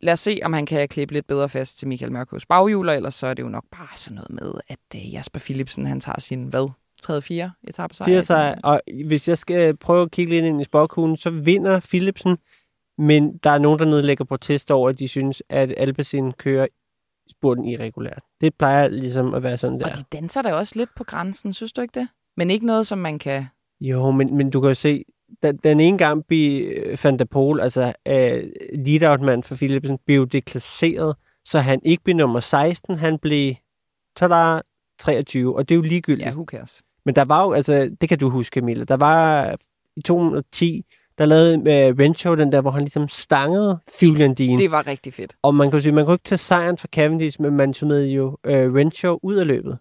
Lad 0.00 0.12
os 0.12 0.20
se, 0.20 0.40
om 0.44 0.52
han 0.52 0.66
kan 0.66 0.88
klippe 0.88 1.14
lidt 1.14 1.26
bedre 1.26 1.48
fast 1.48 1.78
til 1.78 1.88
Michael 1.88 2.12
Mørkøvs 2.12 2.46
baghjul, 2.46 2.88
og 2.88 2.96
ellers 2.96 3.14
så 3.14 3.26
er 3.26 3.34
det 3.34 3.42
jo 3.42 3.48
nok 3.48 3.64
bare 3.70 3.96
sådan 3.96 4.14
noget 4.14 4.30
med, 4.30 4.60
at 4.68 4.78
øh, 4.94 5.14
Jasper 5.14 5.40
Philipsen, 5.40 5.86
han 5.86 6.00
tager 6.00 6.20
sin, 6.20 6.44
hvad, 6.44 6.70
3-4 7.04 7.68
etape 7.68 7.94
sejr? 7.94 8.06
Fire 8.06 8.22
sig, 8.22 8.58
og 8.64 8.80
hvis 9.06 9.28
jeg 9.28 9.38
skal 9.38 9.76
prøve 9.76 10.02
at 10.02 10.10
kigge 10.10 10.32
lidt 10.32 10.44
ind 10.44 10.60
i 10.60 10.64
sporkuglen, 10.64 11.16
så 11.16 11.30
vinder 11.30 11.80
Philipsen, 11.80 12.38
men 12.98 13.36
der 13.36 13.50
er 13.50 13.58
nogen, 13.58 13.78
der 13.78 13.84
nedlægger 13.84 14.24
protester 14.24 14.74
over, 14.74 14.88
at 14.88 14.98
de 14.98 15.08
synes, 15.08 15.42
at 15.48 15.74
Alpecin 15.76 16.32
kører 16.32 16.66
spurten 17.30 17.64
irregulært. 17.64 18.22
Det 18.40 18.54
plejer 18.54 18.88
ligesom 18.88 19.34
at 19.34 19.42
være 19.42 19.58
sådan 19.58 19.80
der. 19.80 19.90
Og 19.90 19.96
de 19.96 20.02
danser 20.12 20.42
da 20.42 20.54
også 20.54 20.72
lidt 20.76 20.90
på 20.96 21.04
grænsen, 21.04 21.52
synes 21.52 21.72
du 21.72 21.80
ikke 21.80 22.00
det? 22.00 22.08
Men 22.36 22.50
ikke 22.50 22.66
noget, 22.66 22.86
som 22.86 22.98
man 22.98 23.18
kan... 23.18 23.46
Jo, 23.80 24.10
men, 24.10 24.36
men 24.36 24.50
du 24.50 24.60
kan 24.60 24.68
jo 24.68 24.74
se, 24.74 25.04
da, 25.42 25.52
den 25.52 25.80
ene 25.80 25.98
gang 25.98 26.26
blev 26.26 26.72
øh, 26.76 26.98
Van 27.04 27.18
der 27.18 27.24
Pol, 27.24 27.60
altså 27.60 27.92
uh, 28.08 28.14
lead-out-mand 28.84 29.42
for 29.42 29.54
Philipsen, 29.54 29.98
blev 30.06 30.28
deklasseret, 30.28 31.16
så 31.44 31.58
han 31.58 31.80
ikke 31.84 32.04
blev 32.04 32.16
nummer 32.16 32.40
16, 32.40 32.96
han 32.96 33.18
blev 33.18 33.54
tada, 34.16 34.60
23, 34.98 35.56
og 35.56 35.68
det 35.68 35.74
er 35.74 35.76
jo 35.76 35.82
ligegyldigt. 35.82 36.26
Ja, 36.26 36.32
who 36.32 36.44
cares? 36.44 36.82
Men 37.04 37.14
der 37.14 37.24
var 37.24 37.44
jo, 37.44 37.52
altså, 37.52 37.96
det 38.00 38.08
kan 38.08 38.18
du 38.18 38.30
huske, 38.30 38.54
Camilla, 38.54 38.84
der 38.84 38.96
var 38.96 39.56
i 39.96 40.00
2010, 40.00 40.84
der 41.18 41.26
lavede 41.26 41.58
uh, 41.58 41.98
Rencho 41.98 42.34
den 42.34 42.52
der, 42.52 42.60
hvor 42.60 42.70
han 42.70 42.82
ligesom 42.82 43.08
stangede 43.08 43.78
Julian 44.02 44.34
Dean. 44.34 44.58
Det 44.58 44.70
var 44.70 44.86
rigtig 44.86 45.14
fedt. 45.14 45.36
Og 45.42 45.54
man 45.54 45.70
kan 45.70 45.76
jo 45.78 45.82
sige, 45.82 45.92
man 45.92 46.04
kunne 46.04 46.14
ikke 46.14 46.24
tage 46.24 46.38
sejren 46.38 46.78
fra 46.78 46.88
Cavendish, 46.88 47.40
men 47.40 47.56
man 47.56 47.74
smed 47.74 48.06
jo 48.06 48.26
uh, 48.28 48.52
Rencho 48.52 49.20
ud 49.22 49.34
af 49.34 49.46
løbet. 49.46 49.78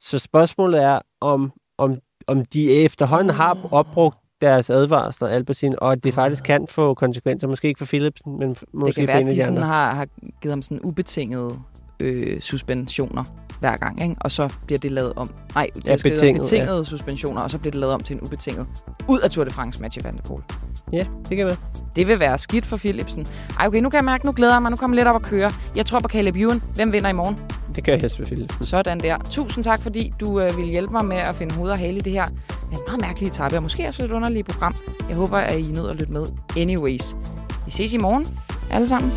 Så 0.00 0.18
spørgsmålet 0.18 0.82
er, 0.82 0.98
om, 1.20 1.52
om, 1.78 1.94
om 2.26 2.44
de 2.44 2.72
efterhånden 2.72 3.34
har 3.34 3.68
opbrugt 3.70 4.18
deres 4.42 4.70
advarsler, 4.70 5.28
Alpecin, 5.28 5.74
og 5.78 5.92
at 5.92 6.04
det 6.04 6.14
faktisk 6.14 6.44
kan 6.44 6.66
få 6.70 6.94
konsekvenser. 6.94 7.48
Måske 7.48 7.68
ikke 7.68 7.78
for 7.78 7.86
Philipsen, 7.86 8.38
men 8.38 8.56
måske 8.72 8.86
det 8.86 8.94
kan 8.94 9.08
for 9.08 9.12
være, 9.12 9.20
en 9.20 9.28
at 9.28 9.36
de 9.36 9.42
sådan 9.44 9.62
har, 9.62 9.94
har 9.94 10.06
givet 10.42 10.52
ham 10.52 10.62
sådan 10.62 10.80
ubetingede 10.82 11.58
øh, 12.00 12.40
suspensioner 12.40 13.24
hver 13.60 13.76
gang, 13.76 14.02
ikke? 14.02 14.16
og 14.20 14.30
så 14.30 14.48
bliver 14.66 14.78
det 14.78 14.90
lavet 14.90 15.12
om. 15.16 15.28
Nej, 15.54 15.70
det 15.76 15.86
Ja, 15.86 15.92
er 15.92 15.96
betinget, 16.02 16.42
betingede 16.42 16.76
ja. 16.76 16.84
suspensioner, 16.84 17.40
og 17.40 17.50
så 17.50 17.58
bliver 17.58 17.70
det 17.70 17.80
lavet 17.80 17.94
om 17.94 18.00
til 18.00 18.14
en 18.14 18.20
ubetinget. 18.20 18.66
Ud 19.08 19.20
af 19.20 19.30
Tour 19.30 19.44
de 19.44 19.50
France 19.50 19.82
match 19.82 19.98
i 19.98 20.04
Van 20.04 20.16
der 20.16 20.22
Poel. 20.22 20.42
Ja, 20.92 21.06
det 21.28 21.36
kan 21.36 21.46
være. 21.46 21.56
Det 21.96 22.06
vil 22.06 22.20
være 22.20 22.38
skidt 22.38 22.66
for 22.66 22.76
Philipsen. 22.76 23.26
Ej, 23.58 23.66
okay, 23.66 23.80
nu 23.80 23.90
kan 23.90 23.96
jeg 23.96 24.04
mærke, 24.04 24.26
nu 24.26 24.32
glæder 24.32 24.52
jeg 24.52 24.62
mig. 24.62 24.70
Nu 24.70 24.76
kommer 24.76 24.96
jeg 24.96 25.00
lidt 25.04 25.08
op 25.08 25.16
at 25.22 25.22
køre. 25.28 25.52
Jeg 25.76 25.86
tror 25.86 26.00
på 26.00 26.08
Caleb 26.08 26.36
Ewan. 26.36 26.62
Hvem 26.74 26.92
vinder 26.92 27.10
i 27.10 27.12
morgen? 27.12 27.38
Det 27.76 27.84
gør 27.84 27.96
jeg 27.96 28.10
selvfølgelig. 28.10 28.48
Sådan 28.60 29.00
der. 29.00 29.18
Tusind 29.30 29.64
tak, 29.64 29.82
fordi 29.82 30.12
du 30.20 30.40
øh, 30.40 30.56
vil 30.56 30.64
hjælpe 30.66 30.92
mig 30.92 31.04
med 31.04 31.16
at 31.16 31.34
finde 31.34 31.54
hoved 31.54 31.70
og 31.70 31.78
hale 31.78 31.96
i 31.96 32.00
det 32.00 32.12
her 32.12 32.24
en 32.72 32.84
meget 32.86 33.00
mærkelig 33.00 33.26
etape, 33.26 33.56
og 33.56 33.62
måske 33.62 33.88
også 33.88 34.04
et 34.04 34.10
underligt 34.10 34.48
program. 34.48 34.74
Jeg 35.08 35.16
håber, 35.16 35.38
at 35.38 35.58
I 35.58 35.62
nød 35.62 35.90
at 35.90 35.96
lytte 35.96 36.12
med. 36.12 36.26
Anyways, 36.56 37.16
vi 37.64 37.70
ses 37.70 37.92
i 37.92 37.98
morgen, 37.98 38.26
alle 38.70 38.88
sammen. 38.88 39.12